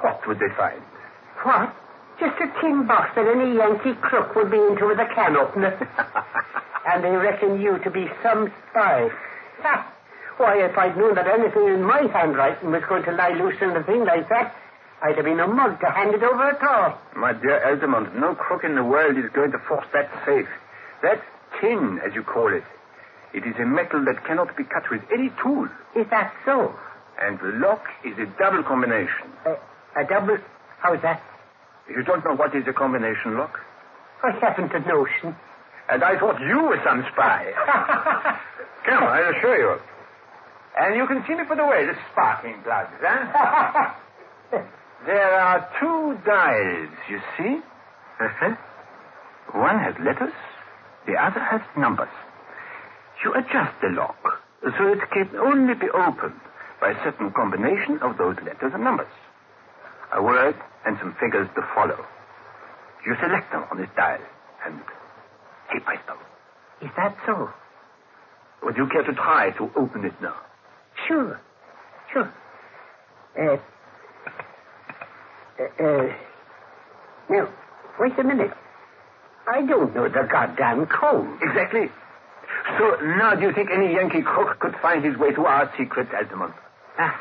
what 0.00 0.26
would 0.28 0.38
they 0.38 0.48
find? 0.56 0.80
What? 1.42 1.74
Just 2.20 2.40
a 2.40 2.60
tin 2.60 2.86
box 2.86 3.10
that 3.16 3.26
any 3.26 3.56
Yankee 3.56 3.94
crook 4.00 4.34
would 4.36 4.50
be 4.50 4.58
into 4.58 4.86
with 4.86 4.98
a 4.98 5.06
can 5.14 5.36
opener. 5.36 5.74
and 6.92 7.04
they 7.04 7.10
reckon 7.10 7.60
you 7.60 7.78
to 7.78 7.90
be 7.90 8.08
some 8.22 8.52
spy. 8.70 9.08
Ha! 9.62 9.92
Why, 10.38 10.62
if 10.64 10.78
I'd 10.78 10.96
known 10.96 11.16
that 11.16 11.26
anything 11.26 11.66
in 11.66 11.82
my 11.82 12.02
handwriting 12.12 12.70
was 12.70 12.82
going 12.88 13.02
to 13.04 13.12
lie 13.12 13.34
loose 13.34 13.60
in 13.60 13.70
a 13.70 13.82
thing 13.82 14.04
like 14.04 14.28
that, 14.28 14.54
I'd 15.02 15.16
have 15.16 15.24
been 15.24 15.40
a 15.40 15.48
mug 15.48 15.80
to 15.80 15.86
hand 15.86 16.14
it 16.14 16.22
over 16.22 16.50
at 16.50 16.62
all. 16.62 16.98
My 17.16 17.32
dear 17.32 17.62
Altamont, 17.64 18.18
no 18.18 18.34
crook 18.34 18.62
in 18.62 18.76
the 18.76 18.84
world 18.84 19.18
is 19.18 19.30
going 19.34 19.50
to 19.50 19.58
force 19.58 19.86
that 19.92 20.10
safe. 20.24 20.48
That 21.02 21.20
tin, 21.60 22.00
as 22.06 22.14
you 22.14 22.22
call 22.22 22.54
it. 22.54 22.62
It 23.34 23.46
is 23.46 23.54
a 23.58 23.66
metal 23.66 24.04
that 24.04 24.24
cannot 24.24 24.56
be 24.56 24.62
cut 24.64 24.88
with 24.90 25.02
any 25.12 25.30
tool. 25.42 25.68
Is 25.94 26.06
that 26.10 26.32
so? 26.44 26.74
And 27.20 27.38
the 27.40 27.58
lock 27.58 27.84
is 28.04 28.16
a 28.18 28.26
double 28.38 28.62
combination. 28.62 29.26
A, 29.44 30.00
a 30.00 30.04
double... 30.08 30.38
How's 30.78 31.02
that? 31.02 31.20
You 31.90 32.02
don't 32.04 32.24
know 32.24 32.34
what 32.36 32.54
is 32.54 32.62
a 32.68 32.72
combination 32.72 33.36
lock? 33.36 33.58
I 34.22 34.30
haven't 34.40 34.72
a 34.72 34.80
notion. 34.86 35.34
And 35.90 36.04
I 36.04 36.18
thought 36.18 36.40
you 36.40 36.62
were 36.62 36.80
some 36.84 37.04
spy. 37.12 37.52
Come, 38.86 39.04
I'll 39.04 39.40
show 39.42 39.54
you. 39.54 39.78
And 40.78 40.94
you 40.96 41.06
can 41.06 41.24
see 41.26 41.34
me 41.34 41.44
for 41.46 41.56
the 41.56 41.66
way, 41.66 41.86
the 41.86 41.94
sparking 42.12 42.62
plugs, 42.62 42.94
eh? 43.02 44.62
There 45.06 45.40
are 45.40 45.68
two 45.80 46.18
dials, 46.26 46.90
you 47.08 47.20
see? 47.36 47.60
Uh-huh. 48.20 48.54
One 49.58 49.78
has 49.78 49.94
letters, 50.04 50.34
the 51.06 51.14
other 51.14 51.40
has 51.40 51.60
numbers. 51.76 52.10
You 53.24 53.32
adjust 53.34 53.74
the 53.80 53.88
lock 53.88 54.18
so 54.62 54.92
it 54.92 55.00
can 55.10 55.30
only 55.38 55.74
be 55.74 55.88
opened 55.90 56.40
by 56.80 56.90
a 56.90 57.04
certain 57.04 57.32
combination 57.32 57.98
of 58.02 58.18
those 58.18 58.36
letters 58.44 58.72
and 58.74 58.84
numbers. 58.84 59.10
A 60.12 60.22
word 60.22 60.54
and 60.84 60.96
some 61.00 61.14
figures 61.20 61.48
to 61.54 61.62
follow. 61.74 62.04
You 63.06 63.14
select 63.22 63.50
them 63.52 63.64
on 63.70 63.78
this 63.78 63.88
dial, 63.96 64.20
and 64.66 64.80
hey 65.72 65.80
presto. 65.80 66.14
Is 66.82 66.90
that 66.96 67.16
so? 67.26 67.50
Would 68.64 68.76
you 68.76 68.86
care 68.88 69.02
to 69.04 69.12
try 69.14 69.50
to 69.58 69.70
open 69.76 70.04
it 70.04 70.14
now? 70.20 70.34
Sure. 71.08 71.40
Sure. 72.12 72.32
Uh, 73.38 73.56
uh, 75.58 75.84
uh, 75.84 76.14
now, 77.30 77.48
wait 77.98 78.18
a 78.18 78.24
minute. 78.24 78.52
I 79.50 79.62
don't 79.64 79.94
know 79.94 80.08
the 80.08 80.28
goddamn 80.30 80.86
code. 80.86 81.38
Exactly. 81.42 81.88
So 82.78 82.96
now 83.00 83.34
do 83.34 83.42
you 83.42 83.52
think 83.52 83.70
any 83.72 83.92
Yankee 83.94 84.22
crook 84.22 84.58
could 84.60 84.74
find 84.82 85.02
his 85.04 85.16
way 85.16 85.32
to 85.32 85.46
our 85.46 85.72
secret, 85.78 86.08
Altamont? 86.14 86.52
Ah, 86.98 87.18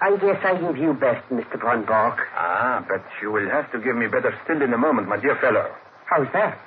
I 0.00 0.16
guess 0.16 0.38
I 0.44 0.54
give 0.60 0.76
you 0.76 0.94
best, 0.94 1.28
Mr. 1.30 1.60
Von 1.60 1.84
Bork. 1.84 2.18
Ah, 2.36 2.84
but 2.88 3.02
you 3.20 3.32
will 3.32 3.48
have 3.50 3.70
to 3.72 3.78
give 3.78 3.96
me 3.96 4.06
better 4.06 4.32
still 4.44 4.62
in 4.62 4.72
a 4.72 4.78
moment, 4.78 5.08
my 5.08 5.16
dear 5.18 5.36
fellow. 5.40 5.66
How's 6.06 6.28
that? 6.32 6.58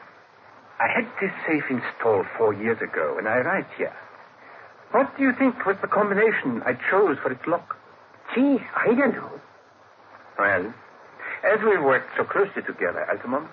I 0.80 0.88
had 0.94 1.06
this 1.22 1.32
safe 1.48 1.64
installed 1.70 2.26
four 2.38 2.54
years 2.54 2.78
ago, 2.82 3.16
and 3.18 3.28
I 3.28 3.38
arrived 3.38 3.72
here. 3.78 3.94
What 4.94 5.18
do 5.18 5.24
you 5.24 5.34
think 5.34 5.66
was 5.66 5.76
the 5.82 5.88
combination 5.88 6.62
I 6.66 6.74
chose 6.90 7.18
for 7.22 7.32
its 7.32 7.42
lock? 7.48 7.76
Gee, 8.36 8.60
I 8.78 8.94
don't 8.94 9.14
know. 9.16 9.32
Well, 10.38 10.74
as 11.44 11.60
we 11.66 11.78
worked 11.78 12.10
so 12.16 12.24
closely 12.24 12.62
together, 12.62 13.06
Altamont, 13.10 13.48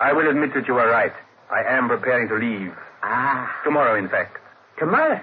I 0.00 0.12
will 0.12 0.28
admit 0.28 0.54
that 0.54 0.66
you 0.66 0.76
are 0.78 0.88
right. 0.88 1.12
I 1.50 1.62
am 1.64 1.88
preparing 1.88 2.28
to 2.28 2.36
leave. 2.36 2.72
Ah, 3.02 3.50
Tomorrow, 3.64 3.96
in 3.98 4.08
fact. 4.08 4.38
tomorrow. 4.78 5.20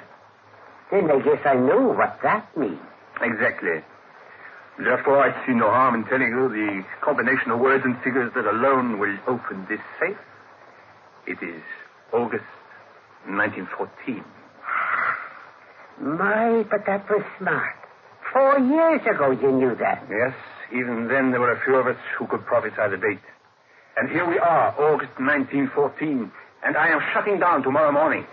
Then 0.92 1.10
I 1.12 1.20
guess 1.20 1.42
I 1.46 1.56
know 1.56 1.90
what 1.90 2.20
that 2.24 2.56
means. 2.56 2.80
Exactly. 3.22 3.82
Therefore, 4.80 5.20
I 5.24 5.46
see 5.46 5.54
no 5.54 5.70
harm 5.72 5.96
in 5.96 6.06
telling 6.06 6.30
you 6.30 6.50
the 6.50 6.84
combination 7.02 7.50
of 7.52 7.60
words 7.60 7.84
and 7.84 7.98
figures 8.04 8.32
that 8.36 8.46
alone 8.46 9.00
will 9.00 9.18
open 9.28 9.66
this 9.68 9.82
safe. 10.00 10.18
It 11.26 11.42
is 11.44 11.62
August 12.14 12.46
1914. 13.26 14.24
My, 16.00 16.64
but 16.70 16.86
that 16.86 17.10
was 17.10 17.24
smart. 17.40 17.76
Four 18.34 18.60
years 18.60 19.02
ago 19.02 19.32
you 19.32 19.52
knew 19.52 19.76
that. 19.76 20.06
Yes, 20.10 20.34
even 20.72 21.08
then 21.08 21.32
there 21.32 21.40
were 21.40 21.52
a 21.52 21.64
few 21.64 21.76
of 21.76 21.88
us 21.88 21.98
who 22.18 22.28
could 22.28 22.46
prophesy 22.46 22.76
the 22.90 22.98
date. 22.98 23.20
And 23.98 24.10
here 24.10 24.30
we 24.30 24.38
are, 24.38 24.76
August 24.78 25.18
1914, 25.20 26.32
and 26.64 26.78
I 26.78 26.90
am 26.90 27.02
shutting 27.14 27.40
down 27.40 27.64
tomorrow 27.64 27.92
morning. 27.92 28.26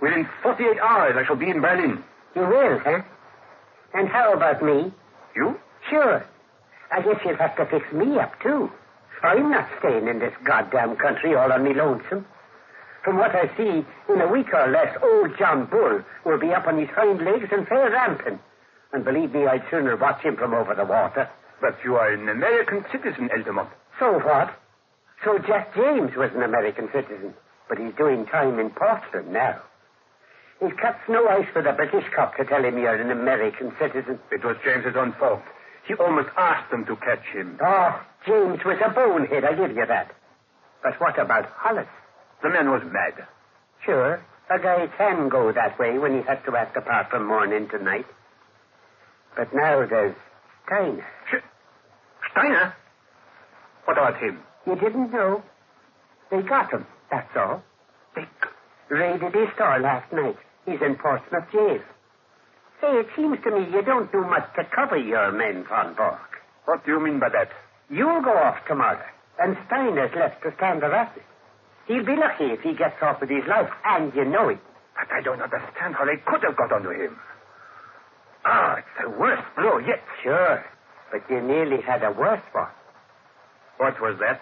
Within 0.00 0.28
48 0.42 0.78
hours, 0.78 1.16
I 1.16 1.24
shall 1.26 1.36
be 1.36 1.50
in 1.50 1.60
Berlin. 1.60 2.02
You 2.36 2.42
will, 2.42 2.78
huh? 2.78 3.02
And 3.94 4.08
how 4.08 4.32
about 4.32 4.62
me? 4.62 4.92
You? 5.34 5.58
Sure. 5.90 6.24
I 6.92 7.00
guess 7.02 7.16
you'll 7.24 7.36
have 7.36 7.56
to 7.56 7.66
fix 7.66 7.90
me 7.92 8.18
up, 8.18 8.40
too. 8.40 8.70
I'm 9.22 9.50
not 9.50 9.68
staying 9.78 10.06
in 10.06 10.18
this 10.18 10.34
goddamn 10.44 10.96
country 10.96 11.34
all 11.34 11.50
on 11.50 11.64
me 11.64 11.74
lonesome. 11.74 12.26
From 13.04 13.18
what 13.18 13.34
I 13.34 13.54
see, 13.56 13.84
in 14.12 14.20
a 14.20 14.28
week 14.32 14.48
or 14.54 14.66
less, 14.70 14.96
old 15.02 15.36
John 15.38 15.66
Bull 15.66 16.00
will 16.24 16.38
be 16.38 16.54
up 16.54 16.66
on 16.66 16.78
his 16.78 16.88
hind 16.88 17.22
legs 17.22 17.48
and 17.52 17.68
fair 17.68 17.90
ramping. 17.90 18.38
And 18.94 19.04
believe 19.04 19.34
me, 19.34 19.46
I'd 19.46 19.64
sooner 19.70 19.94
watch 19.96 20.22
him 20.22 20.36
from 20.36 20.54
over 20.54 20.74
the 20.74 20.86
water. 20.86 21.28
But 21.60 21.76
you 21.84 21.96
are 21.96 22.10
an 22.12 22.28
American 22.28 22.84
citizen, 22.90 23.28
Altamont. 23.30 23.68
So 23.98 24.18
what? 24.20 24.56
So 25.22 25.38
Jack 25.38 25.74
James 25.74 26.16
was 26.16 26.30
an 26.34 26.42
American 26.42 26.88
citizen, 26.92 27.34
but 27.68 27.78
he's 27.78 27.94
doing 27.96 28.24
time 28.26 28.58
in 28.58 28.70
Portland 28.70 29.32
now. 29.32 29.60
He's 30.60 30.72
cut 30.80 30.96
no 31.08 31.28
ice 31.28 31.46
for 31.52 31.62
the 31.62 31.72
British 31.72 32.04
cop 32.14 32.36
to 32.36 32.44
tell 32.44 32.64
him 32.64 32.78
you're 32.78 32.94
an 32.94 33.10
American 33.10 33.72
citizen. 33.78 34.18
It 34.30 34.44
was 34.44 34.56
James's 34.64 34.96
own 34.96 35.12
fault. 35.18 35.42
He 35.86 35.94
almost 35.94 36.30
asked 36.38 36.70
them 36.70 36.86
to 36.86 36.96
catch 36.96 37.24
him. 37.32 37.58
Oh, 37.62 38.00
James 38.26 38.64
was 38.64 38.78
a 38.84 38.90
bonehead, 38.90 39.44
I 39.44 39.54
give 39.54 39.76
you 39.76 39.84
that. 39.86 40.10
But 40.82 40.98
what 41.00 41.18
about 41.18 41.46
Hollis? 41.56 41.86
The 42.44 42.50
man 42.50 42.70
was 42.70 42.82
mad. 42.84 43.26
Sure, 43.86 44.22
a 44.50 44.58
guy 44.58 44.86
can 44.98 45.30
go 45.30 45.50
that 45.50 45.78
way 45.78 45.98
when 45.98 46.12
he 46.12 46.22
has 46.28 46.36
to 46.44 46.54
act 46.54 46.76
apart 46.76 47.08
from 47.08 47.26
morning 47.26 47.68
to 47.70 47.82
night. 47.82 48.04
But 49.34 49.54
now 49.54 49.86
there's 49.86 50.14
Steiner. 50.66 51.06
Sh- 51.30 51.48
Steiner? 52.30 52.74
What 53.86 53.96
about 53.96 54.22
him? 54.22 54.40
You 54.66 54.76
didn't 54.76 55.10
know? 55.10 55.42
They 56.30 56.42
got 56.42 56.70
him, 56.70 56.86
that's 57.10 57.34
all. 57.34 57.62
They... 58.14 58.26
Raided 58.90 59.32
his 59.34 59.48
store 59.54 59.80
last 59.80 60.12
night. 60.12 60.36
He's 60.66 60.82
in 60.82 60.96
Portsmouth 60.96 61.50
jail. 61.50 61.80
Say, 62.82 62.92
it 62.92 63.06
seems 63.16 63.38
to 63.44 63.50
me 63.58 63.70
you 63.72 63.80
don't 63.80 64.12
do 64.12 64.20
much 64.20 64.54
to 64.56 64.64
cover 64.64 64.98
your 64.98 65.32
men, 65.32 65.64
Von 65.66 65.94
Bork. 65.94 66.42
What 66.66 66.84
do 66.84 66.92
you 66.92 67.00
mean 67.00 67.18
by 67.18 67.30
that? 67.30 67.48
You'll 67.88 68.20
go 68.20 68.36
off 68.36 68.58
tomorrow, 68.68 69.00
and 69.40 69.56
Steiner's 69.66 70.14
left 70.14 70.42
to 70.42 70.52
stand 70.58 70.82
the 70.82 70.90
racket. 70.90 71.22
He'll 71.86 72.04
be 72.04 72.16
lucky 72.16 72.46
if 72.46 72.60
he 72.60 72.74
gets 72.74 73.02
off 73.02 73.20
with 73.20 73.30
his 73.30 73.44
life, 73.46 73.70
and 73.84 74.14
you 74.14 74.24
know 74.24 74.48
it. 74.48 74.58
But 74.96 75.12
I 75.12 75.20
don't 75.20 75.42
understand 75.42 75.94
how 75.94 76.04
they 76.04 76.16
could 76.16 76.42
have 76.42 76.56
got 76.56 76.72
onto 76.72 76.90
him. 76.90 77.18
Ah, 78.44 78.76
it's 78.76 79.02
the 79.02 79.10
worst 79.10 79.42
blow 79.56 79.78
yet. 79.78 80.02
Sure, 80.22 80.64
but 81.10 81.22
you 81.28 81.40
nearly 81.40 81.80
had 81.82 82.02
a 82.02 82.12
worse 82.12 82.42
one. 82.52 82.68
What 83.78 84.00
was 84.00 84.18
that? 84.20 84.40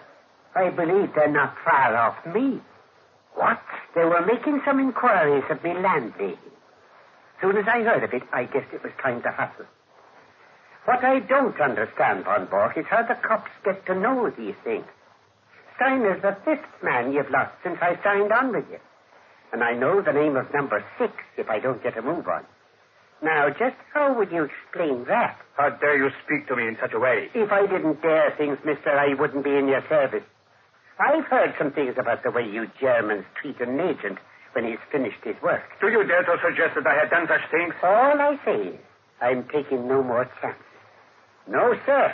I 0.55 0.69
believe 0.69 1.13
they're 1.15 1.31
not 1.31 1.55
far 1.65 1.95
off 1.95 2.25
me. 2.33 2.61
What? 3.33 3.61
They 3.95 4.05
were 4.05 4.25
making 4.25 4.61
some 4.65 4.79
inquiries 4.79 5.43
of 5.49 5.63
me 5.63 5.73
landlady. 5.73 6.37
Soon 7.41 7.57
as 7.57 7.67
I 7.67 7.81
heard 7.81 8.03
of 8.03 8.13
it, 8.13 8.23
I 8.31 8.45
guessed 8.45 8.73
it 8.73 8.83
was 8.83 8.93
time 9.01 9.21
to 9.23 9.31
hustle. 9.31 9.65
What 10.85 11.03
I 11.03 11.19
don't 11.19 11.59
understand, 11.59 12.25
Von 12.25 12.45
Bork, 12.45 12.77
is 12.77 12.85
how 12.89 13.03
the 13.03 13.15
cops 13.15 13.51
get 13.65 13.85
to 13.87 13.95
know 13.95 14.29
these 14.29 14.55
things. 14.63 14.85
Steiner's 15.83 16.21
the 16.21 16.37
fifth 16.45 16.81
man 16.81 17.11
you've 17.11 17.29
lost 17.29 17.51
since 17.61 17.77
I 17.81 17.99
signed 18.03 18.31
on 18.31 18.53
with 18.53 18.65
you. 18.71 18.79
And 19.51 19.63
I 19.63 19.73
know 19.73 20.01
the 20.01 20.13
name 20.13 20.37
of 20.37 20.51
number 20.53 20.83
six 20.97 21.11
if 21.37 21.49
I 21.49 21.59
don't 21.59 21.83
get 21.83 21.97
a 21.97 22.01
move 22.01 22.27
on. 22.27 22.45
Now, 23.21 23.49
just 23.49 23.75
how 23.93 24.17
would 24.17 24.31
you 24.31 24.43
explain 24.47 25.05
that? 25.05 25.37
How 25.55 25.69
dare 25.69 25.97
you 25.97 26.09
speak 26.25 26.47
to 26.47 26.55
me 26.55 26.67
in 26.67 26.77
such 26.79 26.93
a 26.93 26.99
way? 26.99 27.29
If 27.33 27.51
I 27.51 27.67
didn't 27.67 28.01
dare 28.01 28.31
things, 28.37 28.57
mister, 28.63 28.91
I 28.91 29.13
wouldn't 29.13 29.43
be 29.43 29.55
in 29.55 29.67
your 29.67 29.83
service. 29.89 30.23
I've 30.99 31.25
heard 31.25 31.53
some 31.57 31.71
things 31.71 31.95
about 31.97 32.23
the 32.23 32.31
way 32.31 32.47
you 32.47 32.67
Germans 32.79 33.25
treat 33.41 33.59
an 33.59 33.79
agent 33.79 34.19
when 34.53 34.65
he's 34.65 34.79
finished 34.91 35.23
his 35.23 35.35
work. 35.41 35.63
Do 35.81 35.87
you 35.89 36.03
dare 36.05 36.23
to 36.23 36.37
suggest 36.43 36.75
that 36.75 36.87
I 36.87 36.95
had 36.95 37.09
done 37.09 37.27
such 37.27 37.49
things? 37.51 37.73
All 37.83 38.21
I 38.21 38.39
say 38.45 38.67
is, 38.69 38.79
I'm 39.21 39.43
taking 39.49 39.87
no 39.87 40.01
more 40.03 40.29
chances. 40.41 40.63
No, 41.47 41.75
sir. 41.85 42.13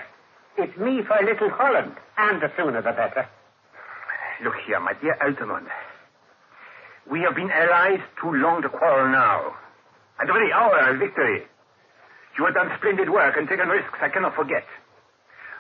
It's 0.58 0.78
me 0.78 1.02
for 1.04 1.18
Little 1.24 1.50
Holland, 1.50 1.96
and 2.18 2.42
the 2.42 2.52
sooner 2.58 2.82
the 2.82 2.92
better. 2.92 3.28
Look 4.43 4.55
here, 4.65 4.79
my 4.79 4.93
dear 5.01 5.17
Altamont. 5.22 5.67
We 7.12 7.22
have 7.22 7.36
been 7.36 7.51
allies 7.51 8.00
too 8.22 8.31
long 8.31 8.62
to 8.62 8.69
quarrel 8.69 9.12
now. 9.12 9.55
And 10.19 10.29
the 10.29 10.34
very 10.34 10.51
hour 10.53 10.91
of 10.91 11.00
victory. 11.00 11.43
You 12.38 12.46
have 12.46 12.53
done 12.53 12.72
splendid 12.77 13.10
work 13.10 13.36
and 13.38 13.50
taken 13.50 13.67
risks 13.67 14.00
I 14.01 14.10
cannot 14.10 14.36
forget. 14.36 14.63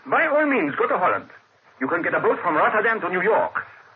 By 0.09 0.27
all 0.27 0.45
means, 0.45 0.75
go 0.75 0.87
to 0.87 0.97
Holland. 0.97 1.29
You 1.81 1.87
can 1.87 2.01
get 2.01 2.13
a 2.13 2.19
boat 2.19 2.39
from 2.41 2.55
Rotterdam 2.55 3.01
to 3.01 3.09
New 3.09 3.21
York. 3.21 3.53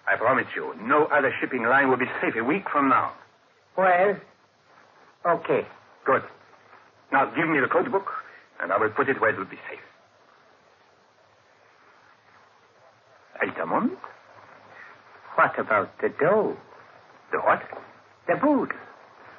I 0.07 0.17
promise 0.17 0.47
you, 0.55 0.73
no 0.81 1.05
other 1.05 1.33
shipping 1.39 1.63
line 1.63 1.89
will 1.89 1.97
be 1.97 2.09
safe 2.21 2.35
a 2.35 2.43
week 2.43 2.63
from 2.69 2.89
now. 2.89 3.13
Well, 3.77 4.17
okay. 5.25 5.65
Good. 6.05 6.23
Now 7.11 7.31
give 7.35 7.47
me 7.47 7.59
the 7.61 7.67
code 7.67 7.89
book, 7.91 8.07
and 8.59 8.73
I 8.73 8.77
will 8.77 8.89
put 8.89 9.07
it 9.07 9.21
where 9.21 9.29
it 9.29 9.37
will 9.37 9.45
be 9.45 9.59
safe. 9.69 9.79
Altamont? 13.41 13.97
What 15.35 15.57
about 15.59 15.89
the 16.01 16.09
dough? 16.09 16.55
The 17.31 17.39
what? 17.39 17.61
The 18.27 18.35
boot? 18.35 18.71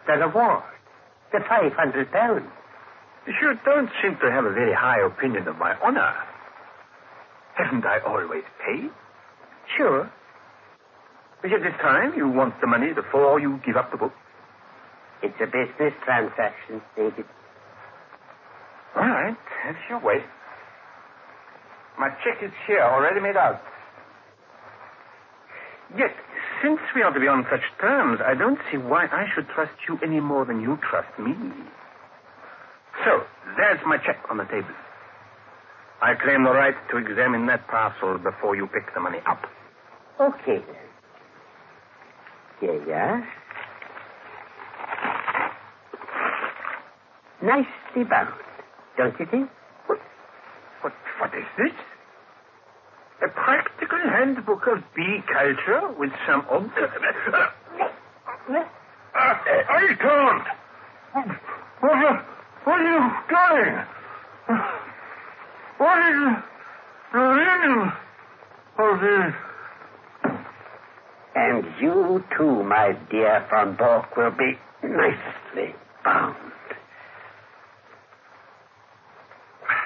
The 0.06 0.14
reward? 0.14 0.62
The 1.32 1.40
500 1.48 2.12
pounds? 2.12 2.50
You 3.26 3.54
don't 3.64 3.88
seem 4.02 4.16
to 4.20 4.30
have 4.30 4.44
a 4.44 4.52
very 4.52 4.74
high 4.74 5.00
opinion 5.00 5.48
of 5.48 5.56
my 5.56 5.74
honor. 5.82 6.14
Haven't 7.54 7.84
I 7.86 8.00
always 8.06 8.44
paid? 8.66 8.90
Sure. 9.76 10.10
But 11.40 11.50
yet 11.50 11.60
this 11.62 11.74
time 11.80 12.14
you 12.16 12.28
want 12.28 12.60
the 12.60 12.66
money 12.66 12.92
before 12.92 13.40
you 13.40 13.60
give 13.64 13.76
up 13.76 13.90
the 13.90 13.96
book. 13.96 14.12
It's 15.22 15.36
a 15.40 15.46
business 15.46 15.94
transaction, 16.04 16.82
David. 16.96 17.24
All 18.96 19.08
right, 19.08 19.36
that's 19.64 19.78
your 19.88 20.00
way. 20.00 20.22
My 21.98 22.10
check 22.24 22.42
is 22.42 22.52
here, 22.66 22.82
already 22.82 23.20
made 23.20 23.36
out. 23.36 23.60
Yet, 25.96 26.10
since 26.62 26.80
we 26.94 27.02
are 27.02 27.12
to 27.12 27.20
be 27.20 27.28
on 27.28 27.46
such 27.50 27.62
terms, 27.80 28.20
I 28.24 28.34
don't 28.34 28.58
see 28.70 28.78
why 28.78 29.06
I 29.06 29.26
should 29.34 29.48
trust 29.48 29.74
you 29.88 29.98
any 30.02 30.20
more 30.20 30.44
than 30.44 30.60
you 30.60 30.78
trust 30.90 31.16
me. 31.18 31.34
So, 33.04 33.22
there's 33.56 33.78
my 33.86 33.98
check 33.98 34.18
on 34.30 34.38
the 34.38 34.44
table. 34.44 34.74
I 36.02 36.14
claim 36.14 36.44
the 36.44 36.50
right 36.50 36.74
to 36.90 36.96
examine 36.96 37.46
that 37.46 37.66
parcel 37.68 38.18
before 38.18 38.56
you 38.56 38.66
pick 38.66 38.92
the 38.94 39.00
money 39.00 39.18
up. 39.26 39.46
Okay, 40.20 40.58
then. 40.66 40.84
Here 42.60 42.84
you 42.84 42.92
are. 42.92 43.28
Nicely 47.42 48.04
bound, 48.08 48.34
don't 48.96 49.18
you 49.20 49.26
think? 49.30 49.50
What, 49.86 49.98
what, 50.82 50.92
what 51.20 51.30
is 51.34 51.44
this? 51.58 51.72
A 53.24 53.28
practical 53.28 53.98
handbook 53.98 54.66
of 54.66 54.82
bee 54.94 55.22
culture 55.32 55.88
with 55.98 56.12
some 56.26 56.44
object. 56.50 56.92
I 59.14 59.96
can't. 59.98 60.46
What 61.80 61.92
are, 61.92 62.26
what 62.64 62.80
are 62.80 62.84
you 62.84 63.00
doing? 63.30 63.76
What 65.78 65.98
is 66.10 66.20
the 67.12 67.24
meaning 67.38 67.92
of 68.78 69.00
this? 69.00 69.34
And 71.34 71.64
you 71.80 72.24
too, 72.36 72.62
my 72.62 72.92
dear 73.10 73.46
von 73.48 73.74
Bork, 73.76 74.16
will 74.18 74.32
be 74.32 74.58
nicely 74.82 75.74
bound. 76.04 76.36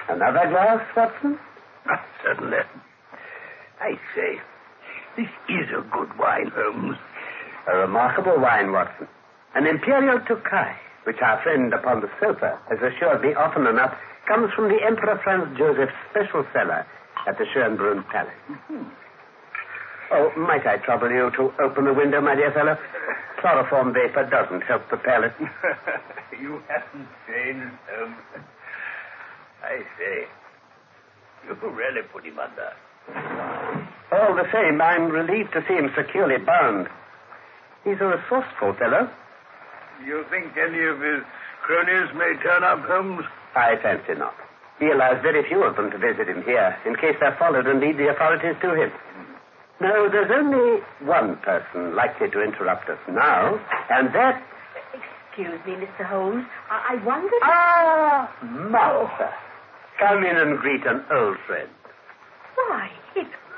Another 0.09 0.49
glass, 0.49 0.81
Watson? 0.95 1.39
Certainly. 2.23 2.57
I 3.81 3.99
say, 4.15 4.39
this 5.15 5.29
is 5.47 5.69
a 5.71 5.81
good 5.91 6.17
wine, 6.17 6.51
Holmes. 6.53 6.97
A 7.71 7.77
remarkable 7.77 8.39
wine, 8.39 8.71
Watson. 8.71 9.07
An 9.55 9.67
Imperial 9.67 10.19
Tokai, 10.27 10.75
which 11.05 11.17
our 11.21 11.41
friend 11.43 11.73
upon 11.73 12.01
the 12.01 12.09
sofa 12.19 12.59
has 12.69 12.79
assured 12.79 13.21
me 13.21 13.33
often 13.33 13.67
enough 13.67 13.95
comes 14.27 14.51
from 14.53 14.69
the 14.69 14.79
Emperor 14.85 15.19
Franz 15.23 15.57
Joseph's 15.57 15.93
special 16.11 16.45
cellar 16.53 16.85
at 17.27 17.37
the 17.37 17.45
Schönbrunn 17.45 18.05
Palace. 18.07 18.33
Oh, 20.11 20.31
might 20.35 20.65
I 20.65 20.77
trouble 20.77 21.11
you 21.11 21.29
to 21.37 21.53
open 21.61 21.85
the 21.85 21.93
window, 21.93 22.19
my 22.19 22.33
dear 22.33 22.51
fellow? 22.51 22.75
Chloroform 23.39 23.93
vapor 23.93 24.27
doesn't 24.27 24.61
help 24.61 24.81
the 24.89 24.97
palate. 24.97 25.33
you 26.41 26.59
haven't 26.67 27.07
changed, 27.27 27.77
Holmes. 27.93 28.17
I 29.61 29.83
say, 29.99 30.25
you 31.45 31.53
really 31.69 32.01
put 32.11 32.25
him 32.25 32.39
under. 32.39 32.73
All 34.11 34.35
the 34.35 34.47
same, 34.51 34.81
I'm 34.81 35.09
relieved 35.09 35.53
to 35.53 35.63
see 35.67 35.75
him 35.75 35.91
securely 35.95 36.37
bound. 36.37 36.87
He's 37.83 37.99
a 38.01 38.05
resourceful 38.07 38.73
fellow. 38.73 39.09
You 40.05 40.25
think 40.29 40.57
any 40.57 40.83
of 40.83 40.99
his 41.01 41.23
cronies 41.61 42.09
may 42.15 42.33
turn 42.41 42.63
up, 42.63 42.79
Holmes? 42.85 43.25
I 43.55 43.75
fancy 43.77 44.15
not. 44.15 44.35
He 44.79 44.87
allows 44.89 45.21
very 45.21 45.43
few 45.47 45.63
of 45.63 45.75
them 45.75 45.91
to 45.91 45.97
visit 45.97 46.27
him 46.27 46.43
here, 46.43 46.77
in 46.85 46.95
case 46.95 47.15
they're 47.19 47.35
followed 47.37 47.67
and 47.67 47.79
lead 47.81 47.97
the 47.97 48.09
authorities 48.09 48.55
to 48.61 48.73
him. 48.73 48.91
No, 49.81 50.09
there's 50.09 50.31
only 50.31 50.81
one 51.01 51.37
person 51.37 51.95
likely 51.95 52.29
to 52.31 52.41
interrupt 52.43 52.89
us 52.89 52.99
now, 53.09 53.59
and 53.89 54.13
that. 54.13 54.41
Excuse 54.93 55.59
me, 55.65 55.73
Mr. 55.73 56.05
Holmes. 56.05 56.45
I, 56.69 56.95
I 56.95 57.05
wondered. 57.05 57.39
Ah, 57.43 58.29
Martha. 58.43 59.33
Come 59.99 60.23
in 60.25 60.35
and 60.35 60.57
greet 60.59 60.85
an 60.85 61.03
old 61.11 61.37
friend. 61.47 61.69
Why, 62.55 62.89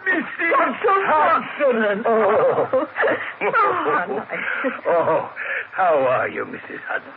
it's. 0.07 0.27
Mrs. 0.39 1.03
Hudson! 1.07 2.03
Oh. 2.05 2.87
Oh, 3.43 4.27
oh, 4.87 5.29
how 5.71 5.95
are 5.97 6.29
you, 6.29 6.45
Mrs. 6.45 6.79
Hudson? 6.87 7.13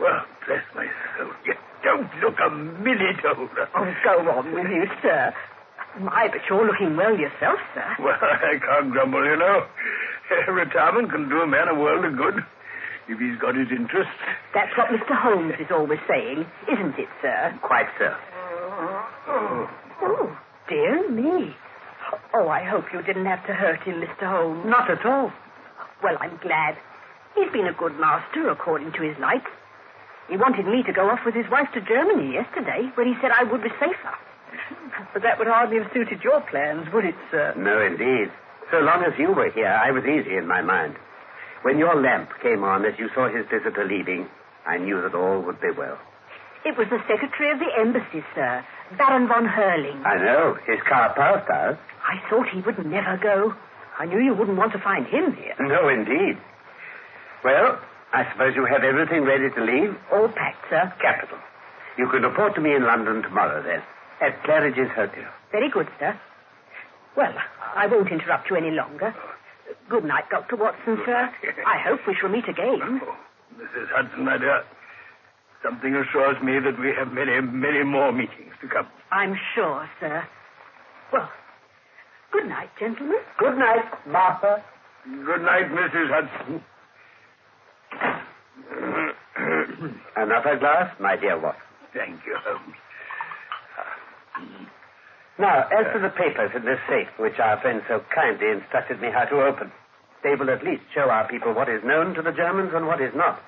Well, 0.00 0.24
bless 0.46 0.62
my 0.74 0.86
soul, 1.16 1.30
you 1.46 1.54
don't 1.82 2.08
look 2.20 2.36
a 2.44 2.50
minute 2.50 3.24
older. 3.24 3.68
Oh, 3.74 3.94
go 4.04 4.30
on 4.30 4.52
with 4.52 4.66
you, 4.66 4.84
sir. 5.02 5.32
My, 6.00 6.28
but 6.28 6.40
you're 6.48 6.66
looking 6.66 6.96
well 6.96 7.16
yourself, 7.16 7.58
sir. 7.74 7.96
Well, 8.00 8.18
I 8.22 8.58
can't 8.58 8.90
grumble, 8.90 9.24
you 9.24 9.36
know. 9.36 9.66
Retirement 10.52 11.10
can 11.10 11.28
do 11.28 11.40
a 11.40 11.46
man 11.46 11.68
a 11.68 11.74
world 11.74 12.04
of 12.04 12.16
good 12.16 12.44
if 13.08 13.18
he's 13.18 13.38
got 13.40 13.54
his 13.56 13.68
interests. 13.70 14.12
That's 14.54 14.76
what 14.76 14.88
Mr. 14.88 15.16
Holmes 15.16 15.54
is 15.60 15.70
always 15.70 16.00
saying, 16.08 16.46
isn't 16.70 16.98
it, 16.98 17.08
sir? 17.20 17.58
Quite 17.62 17.88
so. 17.98 18.14
Oh, 19.28 20.36
dear 20.68 21.10
me. 21.10 21.54
Oh, 22.34 22.48
I 22.48 22.64
hope 22.64 22.92
you 22.92 23.02
didn't 23.02 23.26
have 23.26 23.44
to 23.46 23.54
hurt 23.54 23.82
him, 23.82 24.00
Mr. 24.00 24.28
Holmes. 24.28 24.64
Not 24.66 24.90
at 24.90 25.04
all. 25.04 25.32
Well, 26.02 26.16
I'm 26.20 26.36
glad. 26.38 26.76
He's 27.34 27.50
been 27.52 27.66
a 27.66 27.72
good 27.72 27.98
master, 27.98 28.50
according 28.50 28.92
to 28.92 29.02
his 29.02 29.16
lights. 29.18 29.48
He 30.28 30.36
wanted 30.36 30.66
me 30.66 30.82
to 30.84 30.92
go 30.92 31.08
off 31.10 31.20
with 31.24 31.34
his 31.34 31.48
wife 31.50 31.68
to 31.74 31.80
Germany 31.80 32.32
yesterday, 32.32 32.90
when 32.94 33.06
he 33.06 33.14
said 33.20 33.30
I 33.32 33.44
would 33.44 33.62
be 33.62 33.70
safer. 33.80 34.14
But 35.12 35.22
that 35.22 35.38
would 35.38 35.48
hardly 35.48 35.78
have 35.78 35.90
suited 35.92 36.22
your 36.22 36.40
plans, 36.42 36.88
would 36.92 37.04
it, 37.04 37.14
sir? 37.30 37.54
No, 37.56 37.80
indeed. 37.80 38.30
So 38.70 38.78
long 38.78 39.04
as 39.04 39.12
you 39.18 39.32
were 39.32 39.50
here, 39.50 39.68
I 39.68 39.90
was 39.90 40.04
easy 40.04 40.36
in 40.36 40.46
my 40.46 40.60
mind. 40.62 40.96
When 41.62 41.78
your 41.78 42.00
lamp 42.00 42.30
came 42.42 42.64
on 42.64 42.84
as 42.84 42.98
you 42.98 43.08
saw 43.14 43.28
his 43.28 43.46
visitor 43.50 43.84
leaving, 43.84 44.28
I 44.66 44.78
knew 44.78 45.00
that 45.02 45.14
all 45.14 45.40
would 45.40 45.60
be 45.60 45.70
well. 45.70 45.98
It 46.64 46.76
was 46.78 46.88
the 46.88 47.00
secretary 47.08 47.50
of 47.52 47.58
the 47.58 47.72
embassy, 47.78 48.24
sir, 48.34 48.64
Baron 48.98 49.28
von 49.28 49.46
Herling. 49.46 50.04
I 50.04 50.16
know. 50.16 50.58
His 50.66 50.80
car 50.88 51.12
passed 51.14 51.48
us. 51.50 51.78
I 52.06 52.18
thought 52.28 52.48
he 52.48 52.60
would 52.60 52.84
never 52.86 53.16
go. 53.16 53.54
I 53.98 54.06
knew 54.06 54.18
you 54.20 54.34
wouldn't 54.34 54.56
want 54.58 54.72
to 54.72 54.78
find 54.78 55.06
him 55.06 55.34
here. 55.36 55.54
No, 55.60 55.88
indeed. 55.88 56.38
Well, 57.44 57.78
I 58.12 58.30
suppose 58.32 58.54
you 58.56 58.64
have 58.66 58.84
everything 58.84 59.22
ready 59.24 59.50
to 59.50 59.60
leave? 59.64 59.96
All 60.12 60.28
packed, 60.28 60.68
sir. 60.70 60.92
Capital. 61.00 61.38
You 61.98 62.08
can 62.08 62.22
report 62.22 62.54
to 62.54 62.60
me 62.60 62.74
in 62.74 62.84
London 62.84 63.22
tomorrow, 63.22 63.62
then, 63.62 63.82
at 64.20 64.42
Claridge's 64.44 64.90
Hotel. 64.94 65.28
Very 65.50 65.68
good, 65.70 65.88
sir. 65.98 66.18
Well, 67.16 67.34
I 67.76 67.86
won't 67.86 68.10
interrupt 68.10 68.48
you 68.50 68.56
any 68.56 68.70
longer. 68.70 69.14
Good 69.88 70.04
night, 70.04 70.24
Dr. 70.30 70.56
Watson, 70.56 70.98
sir. 71.04 71.30
I 71.66 71.78
hope 71.78 72.00
we 72.06 72.14
shall 72.14 72.30
meet 72.30 72.48
again. 72.48 72.80
Oh, 73.02 73.16
Mrs. 73.58 73.88
Hudson, 73.90 74.24
my 74.24 74.38
dear, 74.38 74.64
something 75.62 75.94
assures 75.94 76.36
me 76.42 76.58
that 76.58 76.78
we 76.78 76.92
have 76.98 77.12
many, 77.12 77.40
many 77.40 77.84
more 77.84 78.12
meetings 78.12 78.52
to 78.60 78.68
come. 78.68 78.86
I'm 79.10 79.34
sure, 79.54 79.88
sir. 80.00 80.24
Well, 81.12 81.28
good 82.32 82.48
night, 82.48 82.70
gentlemen. 82.78 83.18
Good 83.38 83.58
night, 83.58 83.84
Martha. 84.06 84.64
Good 85.04 85.42
night, 85.42 85.70
Mrs. 85.70 86.08
Hudson. 86.10 86.64
Another 90.16 90.56
glass, 90.58 90.94
my 91.00 91.16
dear 91.16 91.38
Watson. 91.38 91.62
Thank 91.92 92.20
you, 92.26 92.36
Holmes. 92.44 92.76
Now, 95.38 95.66
as 95.72 95.92
to 95.92 95.98
the 95.98 96.10
papers 96.10 96.52
in 96.54 96.64
this 96.64 96.78
safe, 96.88 97.08
which 97.18 97.38
our 97.38 97.60
friend 97.60 97.82
so 97.88 98.00
kindly 98.14 98.50
instructed 98.52 99.00
me 99.00 99.08
how 99.12 99.24
to 99.24 99.42
open, 99.42 99.72
they 100.22 100.34
will 100.38 100.50
at 100.50 100.62
least 100.62 100.82
show 100.94 101.10
our 101.10 101.26
people 101.26 101.52
what 101.52 101.68
is 101.68 101.82
known 101.84 102.14
to 102.14 102.22
the 102.22 102.32
Germans 102.32 102.70
and 102.74 102.86
what 102.86 103.00
is 103.00 103.12
not. 103.14 103.40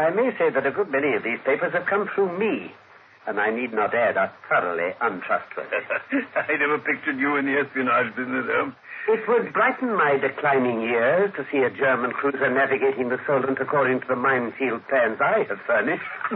I 0.00 0.08
may 0.08 0.32
say 0.40 0.48
that 0.48 0.64
a 0.64 0.72
good 0.72 0.88
many 0.88 1.12
of 1.12 1.22
these 1.22 1.38
papers 1.44 1.76
have 1.76 1.84
come 1.84 2.08
through 2.14 2.32
me, 2.38 2.72
and 3.28 3.38
I 3.38 3.52
need 3.52 3.72
not 3.76 3.94
add 3.94 4.16
are 4.16 4.32
thoroughly 4.48 4.96
untrustworthy. 4.96 5.84
I 6.36 6.56
never 6.56 6.78
pictured 6.80 7.20
you 7.20 7.36
in 7.36 7.44
the 7.44 7.60
espionage 7.60 8.16
business, 8.16 8.48
Holmes. 8.48 8.74
It 9.08 9.28
would 9.28 9.52
brighten 9.52 9.92
my 9.92 10.16
declining 10.16 10.80
years 10.80 11.32
to 11.36 11.44
see 11.52 11.58
a 11.58 11.70
German 11.70 12.12
cruiser 12.12 12.48
navigating 12.48 13.08
the 13.10 13.18
Solent 13.26 13.58
according 13.60 14.00
to 14.00 14.06
the 14.08 14.16
minefield 14.16 14.80
plans 14.88 15.20
I 15.20 15.44
have 15.48 15.60
furnished. 15.66 16.04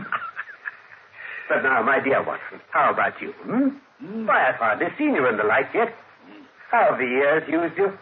but 1.48 1.62
now, 1.62 1.81
my 1.83 2.00
dear 2.05 2.22
Watson, 2.22 2.61
how 2.70 2.92
about 2.92 3.20
you? 3.20 3.33
Hmm? 3.48 4.27
Why, 4.27 4.48
I've 4.48 4.61
hardly 4.61 4.88
seen 4.98 5.14
you 5.14 5.27
in 5.29 5.37
the 5.37 5.44
light 5.44 5.72
yet. 5.72 5.88
How 6.70 6.90
have 6.90 6.98
the 6.98 7.09
years 7.09 7.48
used 7.48 7.79
you? 7.79 7.96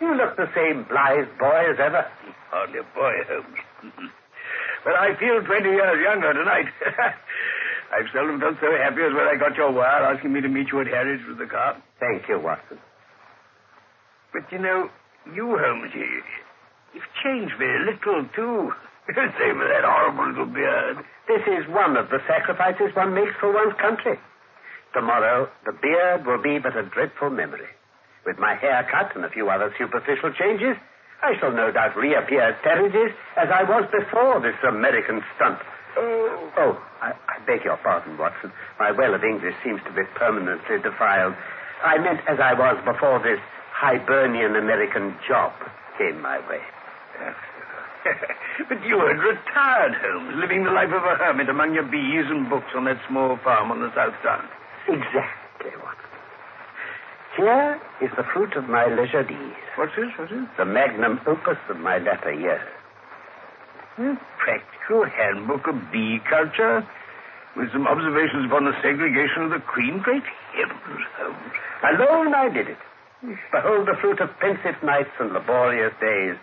You 0.00 0.14
look 0.16 0.36
the 0.36 0.48
same 0.54 0.84
blithe 0.88 1.28
boy 1.38 1.68
as 1.68 1.76
ever. 1.80 2.06
Hardly 2.48 2.78
a 2.80 2.86
boy, 2.94 3.12
Holmes. 3.28 4.10
but 4.84 4.94
I 4.94 5.16
feel 5.18 5.42
20 5.42 5.68
years 5.68 5.98
younger 6.02 6.32
tonight. 6.32 6.68
I've 7.92 8.06
seldom 8.14 8.38
felt 8.38 8.56
so 8.62 8.70
happy 8.70 9.02
as 9.02 9.12
when 9.12 9.26
I 9.26 9.34
got 9.34 9.56
your 9.56 9.72
wire 9.72 10.14
asking 10.14 10.32
me 10.32 10.40
to 10.40 10.48
meet 10.48 10.70
you 10.70 10.80
at 10.80 10.86
Harwich 10.86 11.26
with 11.26 11.38
the 11.38 11.46
car. 11.46 11.76
Thank 11.98 12.28
you, 12.28 12.38
Watson. 12.38 12.78
But 14.32 14.46
you 14.52 14.58
know, 14.58 14.88
you, 15.34 15.58
Holmes, 15.58 15.90
you, 15.94 16.06
you've 16.94 17.12
changed 17.22 17.54
very 17.58 17.90
little, 17.90 18.24
too. 18.34 18.70
Same 19.10 19.58
with 19.58 19.68
that 19.74 19.82
horrible 19.82 20.30
little 20.30 20.46
beard. 20.46 21.02
This 21.26 21.42
is 21.50 21.66
one 21.68 21.96
of 21.96 22.10
the 22.10 22.22
sacrifices 22.30 22.94
one 22.94 23.14
makes 23.14 23.34
for 23.40 23.52
one's 23.52 23.74
country. 23.80 24.18
Tomorrow, 24.94 25.48
the 25.66 25.72
beard 25.72 26.26
will 26.26 26.42
be 26.42 26.58
but 26.58 26.76
a 26.76 26.82
dreadful 26.82 27.30
memory. 27.30 27.66
With 28.24 28.38
my 28.38 28.54
hair 28.54 28.86
cut 28.90 29.14
and 29.16 29.24
a 29.24 29.30
few 29.30 29.50
other 29.50 29.74
superficial 29.78 30.32
changes, 30.38 30.76
I 31.22 31.38
shall 31.38 31.52
no 31.52 31.70
doubt 31.70 31.96
reappear 31.96 32.40
at 32.40 32.62
Claridge's 32.62 33.12
as 33.36 33.48
I 33.52 33.62
was 33.64 33.84
before 33.92 34.40
this 34.40 34.56
American 34.66 35.22
stunt. 35.36 35.58
Oh. 35.96 36.52
Oh, 36.56 36.82
I, 37.02 37.12
I 37.28 37.38
beg 37.46 37.64
your 37.64 37.76
pardon, 37.78 38.16
Watson. 38.16 38.52
My 38.78 38.90
well 38.90 39.14
of 39.14 39.24
English 39.24 39.54
seems 39.62 39.80
to 39.84 39.92
be 39.92 40.02
permanently 40.14 40.78
defiled. 40.78 41.34
I 41.84 41.98
meant 41.98 42.20
as 42.28 42.38
I 42.40 42.54
was 42.54 42.76
before 42.84 43.18
this 43.20 43.40
Hibernian 43.72 44.56
American 44.56 45.16
job 45.26 45.52
came 45.98 46.20
my 46.20 46.38
way. 46.48 46.60
but 48.68 48.84
you 48.84 48.98
had 48.98 49.18
retired, 49.20 49.94
Holmes, 50.00 50.36
living 50.36 50.64
the 50.64 50.70
life 50.70 50.88
of 50.88 51.02
a 51.02 51.16
hermit 51.16 51.48
among 51.48 51.74
your 51.74 51.84
bees 51.84 52.24
and 52.28 52.48
books 52.48 52.72
on 52.74 52.84
that 52.84 53.00
small 53.08 53.36
farm 53.44 53.70
on 53.70 53.80
the 53.80 53.92
South 53.94 54.14
Down. 54.24 54.48
Exactly, 54.88 55.72
Watson. 55.82 55.99
Here 57.36 57.80
is 58.02 58.10
the 58.16 58.24
fruit 58.34 58.54
of 58.56 58.68
my 58.68 58.86
leisure 58.86 59.22
days. 59.22 59.54
What's 59.76 59.94
this? 59.94 60.10
What's 60.18 60.32
this? 60.32 60.48
The 60.58 60.64
magnum 60.64 61.20
opus 61.26 61.58
of 61.68 61.76
my 61.78 61.98
latter 61.98 62.32
years. 62.32 62.66
A 63.98 64.18
practical 64.38 65.04
handbook 65.04 65.66
of 65.68 65.76
bee 65.92 66.18
culture 66.28 66.86
with 67.56 67.70
some 67.72 67.86
observations 67.86 68.46
upon 68.46 68.64
the 68.64 68.74
segregation 68.82 69.44
of 69.44 69.50
the 69.50 69.60
queen. 69.60 69.98
Great 69.98 70.24
heavens, 70.54 71.06
Holmes. 71.18 71.54
Alone 71.82 72.34
I 72.34 72.48
did 72.48 72.68
it. 72.68 72.78
Behold 73.52 73.86
the 73.86 73.96
fruit 74.00 74.20
of 74.20 74.30
pensive 74.40 74.82
nights 74.82 75.10
and 75.20 75.32
laborious 75.32 75.92
days 76.00 76.36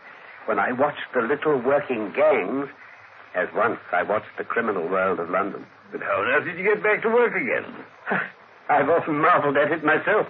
when 0.46 0.60
I 0.60 0.72
watched 0.72 1.12
the 1.14 1.22
little 1.22 1.58
working 1.58 2.14
gangs 2.16 2.70
as 3.36 3.50
once 3.54 3.80
I 3.92 4.04
watched 4.04 4.38
the 4.38 4.44
criminal 4.44 4.88
world 4.88 5.20
of 5.20 5.30
London. 5.30 5.66
But 5.92 6.02
how 6.02 6.22
on 6.22 6.28
earth 6.28 6.46
did 6.46 6.58
you 6.58 6.64
get 6.64 6.84
back 6.84 7.02
to 7.02 7.10
work 7.10 7.36
again? 7.36 7.66
I've 8.70 8.90
often 8.90 9.20
marveled 9.20 9.58
at 9.58 9.72
it 9.72 9.84
myself. 9.84 10.28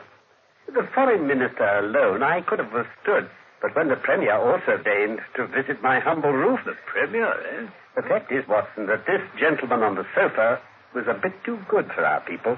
The 0.73 0.87
foreign 0.93 1.27
minister 1.27 1.63
alone 1.79 2.23
I 2.23 2.41
could 2.41 2.59
have 2.59 2.71
withstood, 2.73 3.29
but 3.61 3.75
when 3.75 3.87
the 3.87 3.95
premier 3.95 4.35
also 4.35 4.77
deigned 4.83 5.19
to 5.35 5.47
visit 5.47 5.81
my 5.81 5.99
humble 5.99 6.31
roof, 6.33 6.59
The 6.65 6.75
premier, 6.85 7.31
eh? 7.31 7.67
the 7.95 8.01
fact 8.03 8.31
is, 8.31 8.47
Watson, 8.47 8.85
that 8.87 9.05
this 9.07 9.21
gentleman 9.39 9.81
on 9.81 9.95
the 9.95 10.05
sofa 10.13 10.59
was 10.93 11.05
a 11.07 11.13
bit 11.15 11.33
too 11.45 11.57
good 11.69 11.87
for 11.95 12.05
our 12.05 12.21
people. 12.21 12.57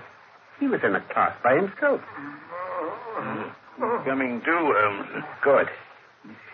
He 0.60 0.68
was 0.68 0.82
in 0.84 0.96
a 0.96 1.02
class 1.14 1.32
by 1.44 1.56
himself. 1.56 2.02
Coming 4.06 4.42
to, 4.42 4.52
Holmes. 4.52 5.24
Good. 5.42 5.68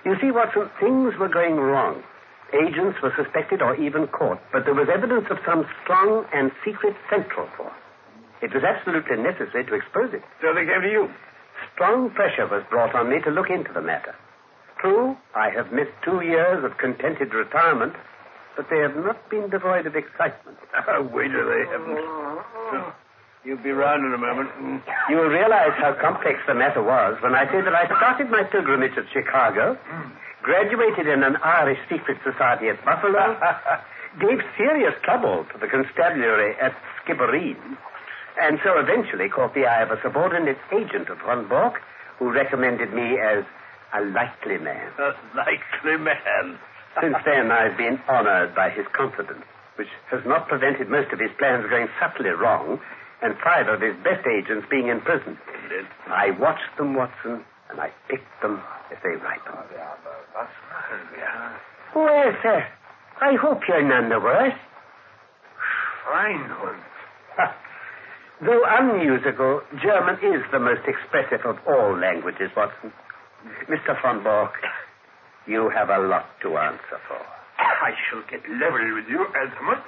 You 0.05 0.15
see, 0.21 0.29
Watson, 0.31 0.69
things 0.79 1.15
were 1.17 1.29
going 1.29 1.55
wrong. 1.55 2.03
Agents 2.53 3.01
were 3.01 3.13
suspected 3.17 3.61
or 3.61 3.75
even 3.75 4.07
caught, 4.07 4.39
but 4.53 4.65
there 4.65 4.75
was 4.75 4.87
evidence 4.93 5.25
of 5.31 5.37
some 5.45 5.65
strong 5.81 6.25
and 6.33 6.51
secret 6.63 6.95
central 7.09 7.47
force. 7.57 7.73
It 8.43 8.53
was 8.53 8.63
absolutely 8.63 9.17
necessary 9.17 9.65
to 9.65 9.73
expose 9.73 10.13
it. 10.13 10.21
So 10.41 10.53
they 10.53 10.65
came 10.65 10.81
to 10.83 10.91
you. 10.91 11.09
Strong 11.75 12.11
pressure 12.11 12.47
was 12.47 12.63
brought 12.69 12.95
on 12.95 13.09
me 13.11 13.19
to 13.21 13.29
look 13.29 13.49
into 13.49 13.71
the 13.73 13.81
matter. 13.81 14.15
True, 14.79 15.15
I 15.35 15.49
have 15.51 15.71
missed 15.71 15.91
two 16.03 16.21
years 16.21 16.63
of 16.63 16.77
contented 16.77 17.33
retirement, 17.33 17.93
but 18.55 18.69
they 18.69 18.79
have 18.79 18.95
not 18.95 19.29
been 19.29 19.49
devoid 19.49 19.85
of 19.85 19.95
excitement. 19.95 20.57
Wait 21.11 21.31
till 21.31 21.49
they 21.51 21.65
haven't. 21.67 22.95
You'll 23.43 23.61
be 23.61 23.71
round 23.71 24.05
in 24.07 24.13
a 24.13 24.17
moment. 24.17 24.49
Mm. 24.57 24.81
You 25.09 25.17
will 25.17 25.29
realize 25.29 25.75
how 25.77 25.93
complex 25.99 26.39
the 26.47 26.55
matter 26.55 26.81
was 26.81 27.21
when 27.21 27.35
I 27.35 27.45
say 27.51 27.61
that 27.61 27.75
I 27.75 27.85
started 27.85 28.31
my 28.31 28.43
pilgrimage 28.43 28.97
at 28.97 29.05
Chicago, 29.13 29.77
graduated 30.41 31.07
in 31.07 31.23
an 31.23 31.35
Irish 31.43 31.79
secret 31.89 32.17
society 32.23 32.69
at 32.69 32.83
Buffalo, 32.83 33.37
gave 34.19 34.39
serious 34.57 34.95
trouble 35.03 35.45
to 35.51 35.59
the 35.59 35.67
constabulary 35.67 36.55
at 36.57 36.73
Skibbereen, 37.03 37.77
and 38.41 38.59
so 38.63 38.77
eventually 38.77 39.29
caught 39.29 39.53
the 39.53 39.65
eye 39.65 39.81
of 39.81 39.91
a 39.91 40.01
subordinate 40.01 40.57
agent 40.71 41.09
of 41.09 41.17
Von 41.19 41.47
Bork 41.47 41.81
who 42.19 42.31
recommended 42.31 42.93
me 42.93 43.17
as 43.19 43.43
a 43.93 44.01
likely 44.01 44.57
man. 44.57 44.91
A 44.99 45.13
likely 45.35 45.97
man. 45.97 46.59
Since 47.01 47.17
then, 47.25 47.51
I've 47.51 47.77
been 47.77 47.99
honored 48.07 48.55
by 48.55 48.69
his 48.69 48.85
confidence, 48.93 49.43
which 49.75 49.89
has 50.11 50.21
not 50.25 50.47
prevented 50.47 50.89
most 50.89 51.11
of 51.11 51.19
his 51.19 51.31
plans 51.37 51.65
going 51.69 51.87
subtly 51.99 52.29
wrong, 52.29 52.79
and 53.21 53.35
five 53.43 53.67
of 53.67 53.81
his 53.81 53.95
best 54.03 54.25
agents 54.27 54.65
being 54.69 54.87
in 54.87 55.01
prison. 55.01 55.37
I 56.07 56.31
watched 56.31 56.77
them, 56.77 56.93
Watson, 56.93 57.43
and 57.69 57.79
I 57.79 57.91
picked 58.07 58.41
them 58.41 58.61
as 58.91 58.97
they 59.03 59.15
ripened. 59.15 59.57
Oh, 61.95 62.05
well, 62.05 62.33
sir, 62.41 62.65
I 63.21 63.35
hope 63.35 63.61
you're 63.67 63.81
none 63.81 64.09
the 64.09 64.19
worse. 64.19 64.53
Fine. 66.09 66.51
Though 68.41 68.63
unmusical, 68.67 69.61
German 69.81 70.19
is 70.19 70.43
the 70.51 70.59
most 70.59 70.81
expressive 70.87 71.45
of 71.45 71.57
all 71.67 71.95
languages, 71.97 72.51
Watson. 72.55 72.91
Mr. 73.69 73.95
von 74.01 74.23
Bork, 74.23 74.53
you 75.47 75.69
have 75.69 75.89
a 75.89 75.99
lot 75.99 76.25
to 76.41 76.57
answer 76.57 76.99
for. 77.07 77.21
I 77.57 77.93
shall 78.09 78.23
get 78.29 78.41
level 78.49 78.95
with 78.95 79.07
you, 79.07 79.23
Altamont. 79.23 79.83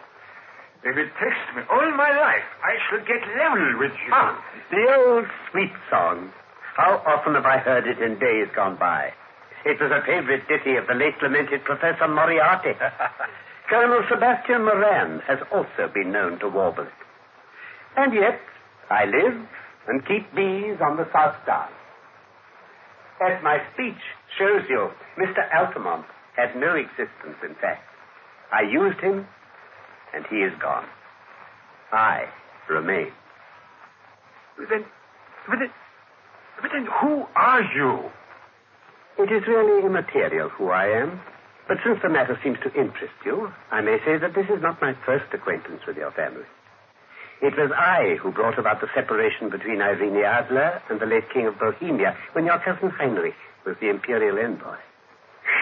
If 0.84 0.96
it 0.96 1.10
takes 1.20 1.44
me 1.56 1.64
all 1.70 1.92
my 1.98 2.12
life, 2.16 2.48
I 2.64 2.78
shall 2.88 3.04
get 3.04 3.20
level 3.36 3.80
with 3.80 3.92
you. 3.92 4.14
Ah, 4.14 4.40
the 4.72 4.96
old 4.96 5.26
sweet 5.52 5.74
song. 5.90 6.32
How 6.76 7.02
often 7.06 7.34
have 7.34 7.46
I 7.46 7.58
heard 7.58 7.88
it 7.88 8.00
in 8.00 8.20
days 8.20 8.48
gone 8.56 8.78
by? 8.78 9.12
It 9.66 9.82
was 9.82 9.92
a 9.92 10.06
favorite 10.06 10.48
ditty 10.48 10.78
of 10.78 10.88
the 10.88 10.94
late 10.94 11.20
lamented 11.22 11.66
Professor 11.66 12.08
Moriarty. 12.08 12.74
Colonel 13.70 14.04
Sebastian 14.08 14.64
Moran 14.64 15.20
has 15.28 15.40
also 15.52 15.92
been 15.94 16.12
known 16.12 16.40
to 16.40 16.48
warble 16.48 16.84
it. 16.84 17.07
And 17.98 18.14
yet, 18.14 18.40
I 18.92 19.06
live 19.06 19.34
and 19.88 20.06
keep 20.06 20.34
bees 20.36 20.78
on 20.82 20.98
the 20.98 21.08
South 21.12 21.36
Down. 21.48 21.70
As 23.20 23.42
my 23.44 23.58
speech 23.74 23.98
shows 24.38 24.62
you, 24.70 24.90
Mr. 25.18 25.42
Altamont 25.52 26.06
had 26.36 26.56
no 26.56 26.76
existence, 26.76 27.42
in 27.44 27.56
fact. 27.56 27.82
I 28.54 28.62
used 28.62 29.00
him, 29.00 29.26
and 30.14 30.26
he 30.30 30.38
is 30.38 30.54
gone. 30.62 30.86
I 31.92 32.26
remain. 32.70 33.12
Then, 34.70 34.86
but 35.50 35.58
then, 35.60 35.72
but 36.62 36.72
then 36.72 36.88
who 37.02 37.26
are 37.36 37.64
you? 37.76 38.12
It 39.18 39.32
is 39.32 39.48
really 39.48 39.84
immaterial 39.84 40.50
who 40.50 40.70
I 40.70 40.86
am. 40.86 41.20
But 41.68 41.78
since 41.84 42.00
the 42.04 42.10
matter 42.10 42.40
seems 42.44 42.58
to 42.60 42.74
interest 42.80 43.14
you, 43.26 43.52
I 43.72 43.82
may 43.82 43.98
say 44.06 44.18
that 44.20 44.36
this 44.36 44.46
is 44.46 44.62
not 44.62 44.82
my 44.82 44.94
first 45.06 45.26
acquaintance 45.34 45.82
with 45.88 45.98
your 45.98 46.12
family. 46.12 46.46
It 47.42 47.56
was 47.56 47.72
I 47.72 48.18
who 48.22 48.32
brought 48.32 48.58
about 48.58 48.82
the 48.82 48.88
separation 48.96 49.50
between 49.50 49.82
Irene 49.82 50.24
Adler 50.24 50.82
and 50.90 51.00
the 51.00 51.06
late 51.06 51.30
King 51.32 51.46
of 51.46 51.60
Bohemia 51.60 52.18
when 52.34 52.46
your 52.46 52.58
cousin 52.60 52.90
Heinrich 52.90 53.36
was 53.66 53.76
the 53.80 53.90
imperial 53.90 54.40
envoy. 54.40 54.78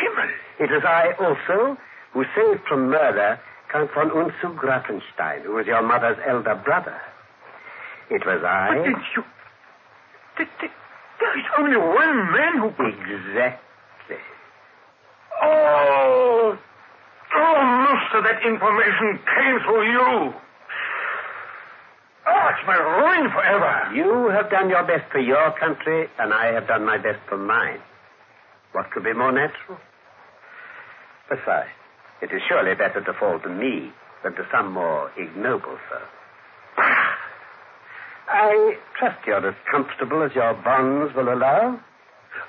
Himmel! 0.01 0.29
It 0.59 0.71
was 0.71 0.83
I 0.85 1.11
also 1.19 1.77
who 2.13 2.23
saved 2.35 2.61
from 2.67 2.89
murder 2.89 3.39
Count 3.71 3.91
von 3.93 4.11
und 4.11 4.31
zu 4.41 4.49
Grafenstein, 4.55 5.41
who 5.43 5.53
was 5.53 5.67
your 5.67 5.81
mother's 5.81 6.17
elder 6.25 6.55
brother. 6.55 6.95
It 8.09 8.25
was 8.25 8.41
I. 8.43 8.69
But 8.75 8.83
then 8.83 9.03
you... 9.15 9.23
Th- 10.37 10.49
th- 10.59 10.71
there 11.19 11.39
is 11.39 11.45
only 11.57 11.75
one 11.77 12.31
man 12.31 12.57
who... 12.59 12.67
Exactly. 12.69 14.17
Oh! 15.41 16.57
Oh, 17.35 17.63
most 17.89 18.15
of 18.15 18.23
that 18.23 18.45
information 18.45 19.19
came 19.35 19.59
through 19.65 19.91
you. 19.91 20.33
It's 22.55 22.65
my 22.65 22.77
ruin 22.77 23.29
forever. 23.31 23.91
You 23.93 24.29
have 24.29 24.49
done 24.49 24.69
your 24.69 24.83
best 24.87 25.11
for 25.11 25.19
your 25.19 25.51
country, 25.59 26.07
and 26.17 26.33
I 26.33 26.53
have 26.53 26.67
done 26.67 26.85
my 26.85 26.97
best 26.97 27.19
for 27.27 27.37
mine. 27.37 27.79
What 28.71 28.91
could 28.91 29.03
be 29.03 29.11
more 29.11 29.33
natural? 29.33 29.77
Besides, 31.27 31.75
it 32.21 32.31
is 32.31 32.41
surely 32.47 32.73
better 32.75 33.01
to 33.03 33.13
fall 33.13 33.39
to 33.39 33.49
me 33.49 33.91
than 34.23 34.35
to 34.35 34.47
some 34.53 34.71
more 34.71 35.11
ignoble 35.17 35.77
foe. 35.89 36.07
I 38.29 38.77
trust 38.97 39.19
you're 39.27 39.45
as 39.45 39.55
comfortable 39.69 40.23
as 40.23 40.33
your 40.33 40.53
bonds 40.53 41.13
will 41.13 41.33
allow. 41.33 41.77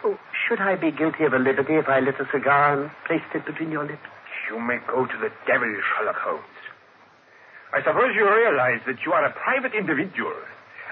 Oh, 0.04 0.18
should 0.46 0.60
I 0.60 0.76
be 0.76 0.92
guilty 0.92 1.24
of 1.24 1.32
a 1.32 1.38
liberty 1.38 1.74
if 1.74 1.88
I 1.88 1.98
lit 1.98 2.20
a 2.20 2.28
cigar 2.30 2.80
and 2.80 2.90
placed 3.08 3.34
it 3.34 3.44
between 3.44 3.72
your 3.72 3.84
lips? 3.84 4.06
You 4.50 4.60
may 4.60 4.78
go 4.86 5.04
to 5.04 5.18
the 5.18 5.32
devil, 5.48 5.74
Sherlock 5.98 6.16
Holmes. 6.16 6.44
I 7.76 7.84
suppose 7.84 8.16
you 8.16 8.24
realize 8.24 8.80
that 8.86 8.96
you 9.04 9.12
are 9.12 9.24
a 9.26 9.32
private 9.36 9.74
individual 9.76 10.32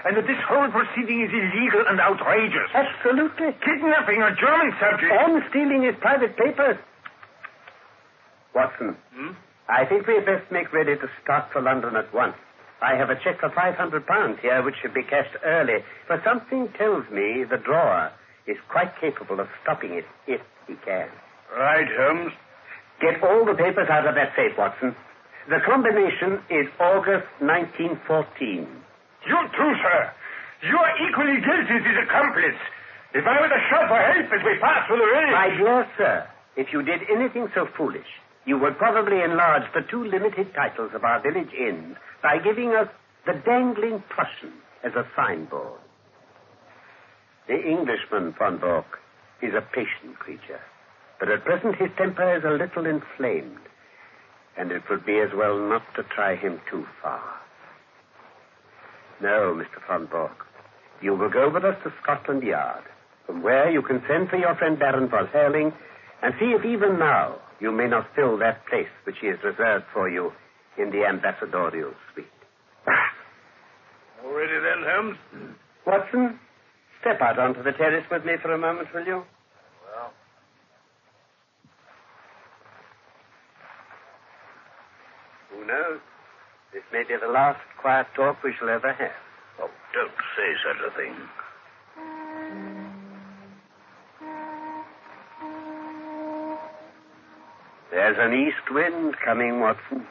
and 0.05 0.15
that 0.15 0.27
this 0.27 0.37
whole 0.45 0.69
proceeding 0.69 1.25
is 1.25 1.33
illegal 1.33 1.81
and 1.89 1.99
outrageous. 1.99 2.69
Absolutely. 2.77 3.57
Kidnapping 3.65 4.21
a 4.21 4.35
German 4.37 4.69
subject. 4.77 5.09
And 5.09 5.41
stealing 5.49 5.81
his 5.81 5.95
private 5.99 6.37
papers. 6.37 6.77
Watson, 8.53 8.95
Hmm? 9.15 9.31
I 9.67 9.85
think 9.85 10.05
we 10.05 10.13
had 10.13 10.25
best 10.27 10.51
make 10.51 10.71
ready 10.71 10.95
to 10.95 11.09
start 11.23 11.51
for 11.51 11.59
London 11.59 11.95
at 11.95 12.13
once. 12.13 12.35
I 12.83 12.93
have 12.95 13.09
a 13.09 13.15
check 13.15 13.39
for 13.39 13.49
£500 13.49 14.39
here, 14.39 14.61
which 14.61 14.75
should 14.79 14.93
be 14.93 15.01
cashed 15.01 15.35
early, 15.43 15.83
but 16.07 16.23
something 16.23 16.69
tells 16.77 17.09
me 17.09 17.43
the 17.43 17.57
drawer 17.57 18.11
is 18.45 18.57
quite 18.69 18.93
capable 19.01 19.39
of 19.39 19.47
stopping 19.63 19.93
it 19.93 20.05
if 20.27 20.41
he 20.67 20.75
can. 20.85 21.09
Right, 21.57 21.87
Holmes. 21.97 22.31
Get 23.01 23.23
all 23.23 23.43
the 23.43 23.55
papers 23.55 23.89
out 23.89 24.05
of 24.05 24.13
that 24.13 24.33
safe, 24.35 24.55
Watson. 24.55 24.95
The 25.47 25.61
combination 25.61 26.41
is 26.49 26.65
August 26.79 27.29
1914. 27.37 28.65
You 29.29 29.39
too, 29.53 29.73
sir. 29.77 30.11
You 30.65 30.77
are 30.77 30.93
equally 31.05 31.37
guilty 31.41 31.75
as 31.77 31.85
his 31.85 31.97
accomplice. 32.01 32.57
If 33.13 33.25
I 33.27 33.39
were 33.39 33.49
to 33.49 33.61
shout 33.69 33.87
for 33.87 34.01
help 34.01 34.25
as 34.33 34.41
we 34.43 34.57
pass 34.59 34.87
through 34.87 34.97
the 34.97 35.05
village... 35.05 35.37
My 35.37 35.49
dear 35.53 35.87
sir, 35.97 36.27
if 36.57 36.73
you 36.73 36.81
did 36.81 37.01
anything 37.13 37.47
so 37.53 37.67
foolish, 37.77 38.09
you 38.45 38.57
would 38.57 38.77
probably 38.77 39.21
enlarge 39.21 39.63
the 39.73 39.81
two 39.89 40.03
limited 40.05 40.53
titles 40.55 40.91
of 40.95 41.03
our 41.03 41.21
village 41.21 41.53
inn 41.53 41.95
by 42.23 42.39
giving 42.39 42.73
us 42.73 42.87
the 43.25 43.33
Dangling 43.45 44.03
Prussian 44.09 44.53
as 44.83 44.93
a 44.93 45.05
signboard. 45.15 45.79
The 47.47 47.61
Englishman, 47.61 48.33
von 48.37 48.57
Bork, 48.57 48.99
is 49.41 49.53
a 49.53 49.61
patient 49.61 50.17
creature, 50.17 50.61
but 51.19 51.29
at 51.29 51.45
present 51.45 51.75
his 51.75 51.89
temper 51.97 52.35
is 52.35 52.43
a 52.43 52.57
little 52.57 52.85
inflamed, 52.85 53.61
and 54.57 54.71
it 54.71 54.83
would 54.89 55.05
be 55.05 55.19
as 55.19 55.29
well 55.35 55.57
not 55.57 55.83
to 55.95 56.03
try 56.03 56.35
him 56.35 56.59
too 56.69 56.85
far. 57.01 57.21
No, 59.21 59.55
Mr. 59.55 59.85
von 59.87 60.07
Bork, 60.07 60.45
you 61.01 61.15
will 61.15 61.29
go 61.29 61.49
with 61.49 61.63
us 61.63 61.75
to 61.83 61.93
Scotland 62.01 62.43
Yard, 62.43 62.83
from 63.25 63.41
where 63.41 63.69
you 63.69 63.81
can 63.81 64.01
send 64.07 64.29
for 64.29 64.37
your 64.37 64.55
friend 64.55 64.77
Baron 64.77 65.09
von 65.09 65.27
Herling 65.27 65.73
and 66.21 66.33
see 66.39 66.51
if 66.57 66.65
even 66.65 66.99
now 66.99 67.35
you 67.59 67.71
may 67.71 67.87
not 67.87 68.07
fill 68.15 68.37
that 68.37 68.65
place 68.67 68.91
which 69.05 69.15
he 69.21 69.27
has 69.27 69.37
reserved 69.43 69.85
for 69.93 70.09
you 70.09 70.31
in 70.77 70.91
the 70.91 71.05
ambassadorial 71.05 71.93
suite. 72.13 72.25
All 74.23 74.33
ready 74.33 74.53
then, 74.59 74.83
Holmes? 74.83 75.17
Watson, 75.85 76.39
step 77.01 77.21
out 77.21 77.39
onto 77.39 77.63
the 77.63 77.71
terrace 77.71 78.05
with 78.11 78.25
me 78.25 78.33
for 78.41 78.53
a 78.53 78.57
moment, 78.57 78.89
will 78.93 79.05
you? 79.05 79.23
Well. 79.85 80.11
Who 85.75 85.81
knows? 85.81 85.99
This 86.73 86.83
may 86.91 87.03
be 87.03 87.15
the 87.19 87.31
last 87.31 87.59
quiet 87.79 88.07
talk 88.15 88.43
we 88.43 88.53
shall 88.57 88.69
ever 88.69 88.93
have. 88.93 89.11
Oh, 89.61 89.69
don't 89.93 90.11
say 90.35 90.55
such 90.63 90.77
a 90.85 90.91
thing. 90.95 91.15
There's 97.91 98.17
an 98.19 98.33
east 98.33 98.71
wind 98.71 99.15
coming, 99.23 99.59
Watson. 99.61 100.05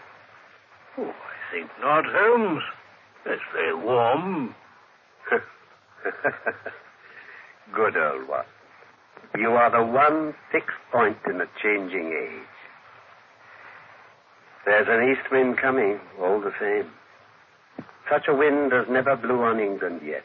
Oh, 0.98 1.10
I 1.10 1.52
think 1.52 1.70
not, 1.80 2.04
Holmes. 2.06 2.62
It's 3.26 3.42
very 3.52 3.74
warm. 3.74 4.54
Good 7.74 7.96
old 7.96 8.28
one. 8.28 8.44
You 9.36 9.50
are 9.50 9.70
the 9.70 9.84
one 9.84 10.34
fixed 10.52 10.76
point 10.92 11.18
in 11.28 11.40
a 11.40 11.46
changing 11.62 12.06
age. 12.06 12.53
There's 14.64 14.88
an 14.88 15.10
east 15.10 15.30
wind 15.30 15.58
coming, 15.58 16.00
all 16.20 16.40
the 16.40 16.52
same. 16.58 16.90
Such 18.10 18.28
a 18.28 18.34
wind 18.34 18.72
has 18.72 18.86
never 18.88 19.16
blew 19.16 19.42
on 19.42 19.60
England 19.60 20.00
yet. 20.04 20.24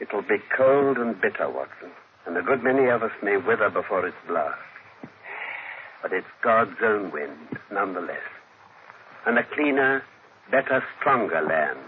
It'll 0.00 0.22
be 0.22 0.38
cold 0.56 0.96
and 0.98 1.20
bitter, 1.20 1.48
Watson, 1.48 1.90
and 2.26 2.36
a 2.36 2.42
good 2.42 2.64
many 2.64 2.88
of 2.88 3.02
us 3.02 3.12
may 3.22 3.36
wither 3.36 3.70
before 3.70 4.06
its 4.06 4.16
blast. 4.26 4.58
But 6.02 6.12
it's 6.12 6.26
God's 6.42 6.76
own 6.82 7.12
wind, 7.12 7.58
nonetheless. 7.70 8.26
And 9.26 9.38
a 9.38 9.44
cleaner, 9.54 10.02
better, 10.50 10.82
stronger 10.98 11.40
land 11.40 11.78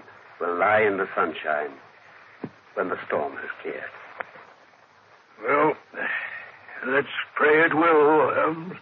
will 0.40 0.56
lie 0.56 0.82
in 0.82 0.96
the 0.98 1.08
sunshine 1.16 1.76
when 2.74 2.88
the 2.88 2.98
storm 3.06 3.32
has 3.32 3.50
cleared. 3.62 3.90
Well, 5.42 5.74
let's 6.86 7.08
pray 7.34 7.64
it 7.64 7.74
will, 7.74 8.32
Holmes. 8.32 8.76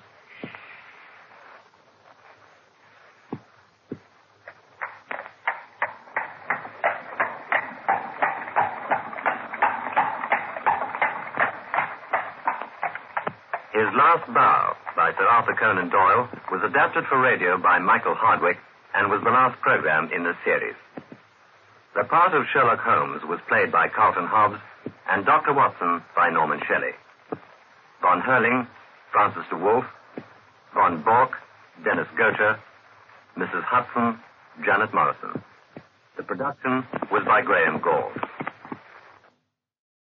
His 13.93 13.99
Last 13.99 14.25
Bow 14.33 14.75
by 14.97 15.13
Sir 15.19 15.29
Arthur 15.29 15.53
Conan 15.53 15.91
Doyle 15.91 16.27
was 16.51 16.63
adapted 16.65 17.05
for 17.11 17.21
radio 17.21 17.59
by 17.59 17.79
Michael 17.79 18.15
Hardwick 18.15 18.57
and 18.95 19.11
was 19.11 19.21
the 19.23 19.29
last 19.29 19.61
program 19.61 20.09
in 20.17 20.25
the 20.25 20.33
series. 20.47 20.77
The 21.95 22.05
part 22.05 22.33
of 22.33 22.49
Sherlock 22.51 22.81
Holmes 22.81 23.21
was 23.29 23.39
played 23.49 23.71
by 23.71 23.89
Carlton 23.89 24.25
Hobbs 24.25 24.57
and 25.11 25.27
Dr. 25.27 25.53
Watson 25.53 26.01
by 26.17 26.31
Norman 26.31 26.63
Shelley. 26.67 26.97
Von 28.01 28.23
Herling, 28.23 28.67
Francis 29.13 29.45
de 29.51 29.59
Wolff, 29.59 29.85
Von 30.73 31.03
Bork, 31.03 31.33
Dennis 31.85 32.09
Gocher, 32.17 32.57
Mrs. 33.37 33.63
Hudson, 33.65 34.19
Janet 34.65 34.95
Morrison. 34.95 35.45
The 36.17 36.23
production 36.23 36.87
was 37.13 37.25
by 37.27 37.43
Graham 37.43 37.83
Gauld. 37.83 38.17